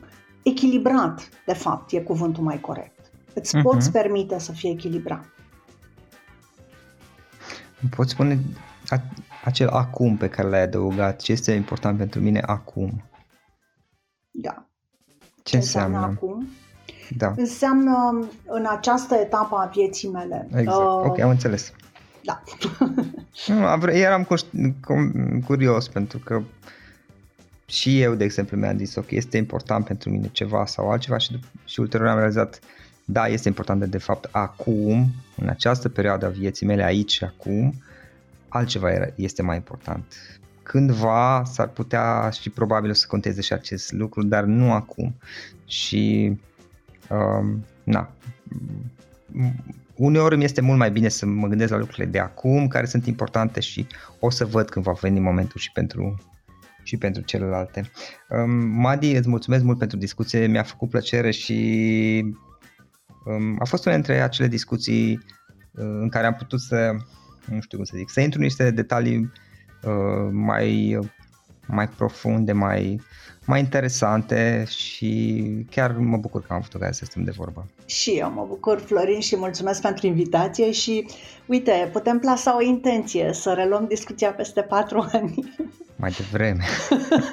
echilibrat, 0.48 1.28
de 1.46 1.52
fapt, 1.52 1.92
e 1.92 2.00
cuvântul 2.00 2.44
mai 2.44 2.60
corect. 2.60 3.10
Îți 3.34 3.56
uh-huh. 3.56 3.62
poți 3.62 3.90
permite 3.90 4.38
să 4.38 4.52
fii 4.52 4.70
echilibrat. 4.70 5.24
Poți 7.96 8.10
spune 8.10 8.38
acel 9.44 9.68
acum 9.68 10.16
pe 10.16 10.28
care 10.28 10.48
l-ai 10.48 10.62
adăugat, 10.62 11.20
ce 11.20 11.32
este 11.32 11.52
important 11.52 11.98
pentru 11.98 12.20
mine 12.20 12.40
acum? 12.46 13.04
Da. 14.30 14.66
Ce, 15.18 15.42
ce 15.42 15.56
înseamnă? 15.56 15.96
înseamnă 15.96 16.16
acum? 16.16 16.48
Da. 17.16 17.32
Înseamnă 17.36 18.28
în 18.46 18.66
această 18.68 19.14
etapă 19.14 19.56
a 19.56 19.66
vieții 19.66 20.08
mele. 20.08 20.48
Exact. 20.54 20.78
Uh, 20.78 21.02
ok, 21.04 21.18
am 21.18 21.30
înțeles. 21.30 21.72
Da. 22.24 22.42
eram 23.92 24.26
curios 25.46 25.88
pentru 25.88 26.18
că 26.18 26.42
și 27.68 28.00
eu, 28.00 28.14
de 28.14 28.24
exemplu, 28.24 28.56
mi-am 28.56 28.76
zis, 28.76 28.94
ok, 28.94 29.10
este 29.10 29.36
important 29.36 29.84
pentru 29.84 30.10
mine 30.10 30.28
ceva 30.32 30.66
sau 30.66 30.90
altceva 30.90 31.18
și, 31.18 31.40
și 31.64 31.80
ulterior 31.80 32.08
am 32.08 32.16
realizat, 32.16 32.58
da, 33.04 33.26
este 33.26 33.48
important 33.48 33.80
de, 33.80 33.86
de 33.86 33.98
fapt 33.98 34.28
acum, 34.30 35.10
în 35.36 35.48
această 35.48 35.88
perioadă 35.88 36.26
a 36.26 36.28
vieții 36.28 36.66
mele, 36.66 36.84
aici 36.84 37.12
și 37.12 37.24
acum, 37.24 37.74
altceva 38.48 38.88
este 39.14 39.42
mai 39.42 39.56
important 39.56 40.04
cândva 40.68 41.42
s-ar 41.44 41.68
putea 41.68 42.30
și 42.30 42.50
probabil 42.50 42.90
o 42.90 42.92
să 42.92 43.06
conteze 43.08 43.40
și 43.40 43.52
acest 43.52 43.92
lucru, 43.92 44.22
dar 44.22 44.44
nu 44.44 44.72
acum. 44.72 45.14
Și 45.66 46.32
um, 47.10 47.64
na, 47.84 48.10
uneori 49.94 50.36
mi 50.36 50.44
este 50.44 50.60
mult 50.60 50.78
mai 50.78 50.90
bine 50.90 51.08
să 51.08 51.26
mă 51.26 51.46
gândesc 51.46 51.70
la 51.70 51.78
lucrurile 51.78 52.06
de 52.06 52.18
acum, 52.18 52.68
care 52.68 52.86
sunt 52.86 53.06
importante 53.06 53.60
și 53.60 53.86
o 54.18 54.30
să 54.30 54.44
văd 54.44 54.68
când 54.68 54.84
va 54.84 54.92
veni 54.92 55.20
momentul 55.20 55.60
și 55.60 55.72
pentru 55.72 56.18
și 56.88 56.96
pentru 56.96 57.22
celelalte. 57.22 57.90
Um, 58.28 58.50
Madi, 58.80 59.16
îți 59.16 59.28
mulțumesc 59.28 59.64
mult 59.64 59.78
pentru 59.78 59.96
discuție, 59.96 60.46
mi-a 60.46 60.62
făcut 60.62 60.88
plăcere 60.88 61.30
și 61.30 62.24
um, 63.24 63.56
a 63.58 63.64
fost 63.64 63.84
una 63.86 63.94
dintre 63.94 64.20
acele 64.20 64.48
discuții 64.48 65.12
uh, 65.12 65.98
în 66.00 66.08
care 66.08 66.26
am 66.26 66.34
putut 66.34 66.60
să, 66.60 66.96
nu 67.44 67.60
știu 67.60 67.76
cum 67.76 67.86
să 67.86 67.94
zic, 67.96 68.10
să 68.10 68.20
intru 68.20 68.38
în 68.38 68.44
niște 68.44 68.70
detalii 68.70 69.30
Uh, 69.82 70.28
mai, 70.30 70.98
mai 71.66 71.88
profunde, 71.88 72.52
mai, 72.52 73.00
mai 73.48 73.60
interesante 73.60 74.64
și 74.68 75.42
chiar 75.70 75.92
mă 75.92 76.16
bucur 76.16 76.40
că 76.40 76.46
am 76.50 76.56
avut 76.56 76.74
ocazia 76.74 76.92
să 76.92 77.04
stăm 77.04 77.24
de 77.24 77.30
vorbă. 77.36 77.66
Și 77.86 78.10
eu 78.10 78.30
mă 78.30 78.44
bucur, 78.48 78.80
Florin, 78.80 79.20
și 79.20 79.36
mulțumesc 79.36 79.80
pentru 79.80 80.06
invitație 80.06 80.70
și 80.70 81.06
uite, 81.46 81.88
putem 81.92 82.18
plasa 82.18 82.56
o 82.56 82.62
intenție 82.62 83.30
să 83.32 83.52
reluăm 83.52 83.84
discuția 83.88 84.30
peste 84.30 84.60
patru 84.60 85.06
ani. 85.12 85.54
Mai 85.96 86.14
devreme. 86.16 86.64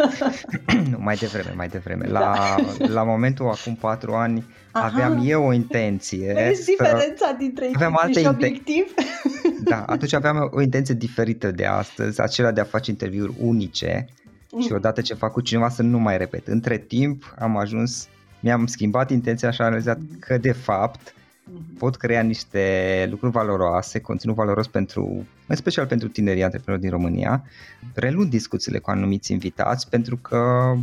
nu, 0.91 0.97
mai 0.99 1.15
devreme, 1.15 1.53
mai 1.55 1.67
devreme. 1.67 2.07
La, 2.07 2.19
da. 2.19 2.87
la 2.87 3.03
momentul 3.03 3.49
acum 3.49 3.75
patru 3.75 4.13
ani 4.13 4.45
Aha. 4.71 4.85
aveam 4.85 5.21
eu 5.25 5.45
o 5.45 5.53
intenție. 5.53 6.33
Vezi 6.33 6.63
să... 6.63 6.71
diferența 6.71 7.35
dintre 7.37 7.69
aveam 7.73 7.97
alte 8.01 8.19
și 8.19 8.27
obiectiv? 8.27 8.93
Da, 9.63 9.83
atunci 9.85 10.13
aveam 10.13 10.49
o 10.53 10.61
intenție 10.61 10.93
diferită 10.93 11.51
de 11.51 11.65
astăzi, 11.65 12.21
acela 12.21 12.51
de 12.51 12.61
a 12.61 12.63
face 12.63 12.91
interviuri 12.91 13.33
unice 13.39 14.07
și 14.59 14.67
mm. 14.69 14.75
odată 14.75 15.01
ce 15.01 15.13
fac 15.13 15.31
cu 15.31 15.41
cineva 15.41 15.69
să 15.69 15.81
nu 15.81 15.99
mai 15.99 16.17
repet. 16.17 16.47
Între 16.47 16.77
timp 16.77 17.35
am 17.39 17.57
ajuns, 17.57 18.07
mi-am 18.39 18.65
schimbat 18.65 19.09
intenția 19.11 19.51
și 19.51 19.61
am 19.61 19.67
realizat 19.67 19.99
că 20.19 20.37
de 20.37 20.51
fapt 20.51 21.13
Mhm. 21.15 21.24
Pot 21.77 21.95
crea 21.95 22.21
niște 22.21 23.07
lucruri 23.09 23.31
valoroase, 23.33 23.99
conținut 23.99 24.35
valoros 24.35 24.67
pentru, 24.67 25.25
în 25.47 25.55
special 25.55 25.85
pentru 25.85 26.07
tinerii 26.07 26.43
antreprenori 26.43 26.83
din 26.83 26.91
România, 26.91 27.43
relund 27.93 28.29
discuțiile 28.29 28.79
cu 28.79 28.89
anumiți 28.89 29.31
invitați 29.31 29.89
pentru 29.89 30.17
că 30.17 30.73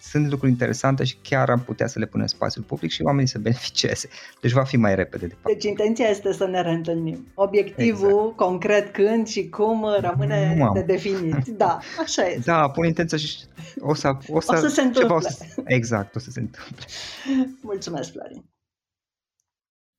sunt 0.00 0.30
lucruri 0.30 0.50
interesante 0.50 1.04
și 1.04 1.16
chiar 1.22 1.50
am 1.50 1.60
putea 1.60 1.86
să 1.86 1.98
le 1.98 2.06
punem 2.06 2.26
în 2.30 2.36
spațiul 2.36 2.64
public 2.64 2.90
și 2.90 3.02
oamenii 3.02 3.28
să 3.28 3.38
beneficieze. 3.38 4.08
Deci 4.40 4.52
va 4.52 4.64
fi 4.64 4.76
mai 4.76 4.94
repede 4.94 5.26
de 5.26 5.34
fapt. 5.40 5.54
Deci 5.54 5.64
intenția 5.64 6.06
este 6.06 6.32
să 6.32 6.46
ne 6.46 6.62
reîntâlnim. 6.62 7.26
Obiectivul 7.34 8.08
exact. 8.08 8.36
concret 8.36 8.92
când 8.92 9.26
și 9.26 9.48
cum 9.48 9.86
rămâne 10.00 10.56
Mamă. 10.58 10.72
de 10.74 10.82
definit. 10.82 11.48
Da, 11.62 11.78
așa 12.00 12.22
este. 12.26 12.42
Da, 12.44 12.68
pun 12.68 12.86
intenția 12.86 13.18
și 13.18 13.36
o 13.80 13.94
să, 13.94 14.16
o 14.28 14.40
să, 14.40 14.52
o 14.54 14.56
să 14.56 14.68
se 14.68 14.80
întâmple. 14.80 15.14
O 15.14 15.20
să, 15.20 15.44
exact, 15.64 16.14
o 16.14 16.18
să 16.18 16.30
se 16.30 16.40
întâmple. 16.40 16.84
Mulțumesc, 17.60 18.12
Florin. 18.12 18.44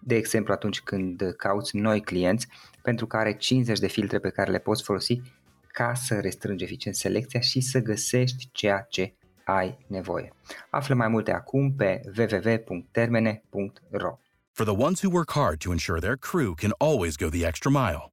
de 0.00 0.14
exemplu 0.14 0.52
atunci 0.52 0.80
când 0.80 1.34
cauți 1.36 1.76
noi 1.76 2.00
clienți 2.00 2.48
pentru 2.82 3.06
că 3.06 3.16
are 3.16 3.36
50 3.36 3.78
de 3.78 3.86
filtre 3.86 4.18
pe 4.18 4.30
care 4.30 4.50
le 4.50 4.58
poți 4.58 4.82
folosi 4.82 5.20
ca 5.66 5.94
să 5.94 6.20
restrângi 6.20 6.64
eficient 6.64 6.96
selecția 6.96 7.40
și 7.40 7.60
să 7.60 7.78
găsești 7.78 8.48
ceea 8.52 8.86
ce 8.90 9.14
ai 9.44 9.78
nevoie. 9.86 10.32
Află 10.70 10.94
mai 10.94 11.08
multe 11.08 11.32
acum 11.32 11.74
pe 11.74 12.00
www.termene.ro 12.18 14.18
For 14.52 14.66
the 14.66 14.76
ones 14.76 15.02
who 15.02 15.12
work 15.12 15.30
hard 15.30 15.58
to 15.58 15.70
ensure 15.70 16.00
their 16.00 16.16
crew 16.16 16.54
can 16.54 16.72
always 16.78 17.16
go 17.16 17.28
the 17.28 17.46
extra 17.46 17.70
mile 17.70 18.12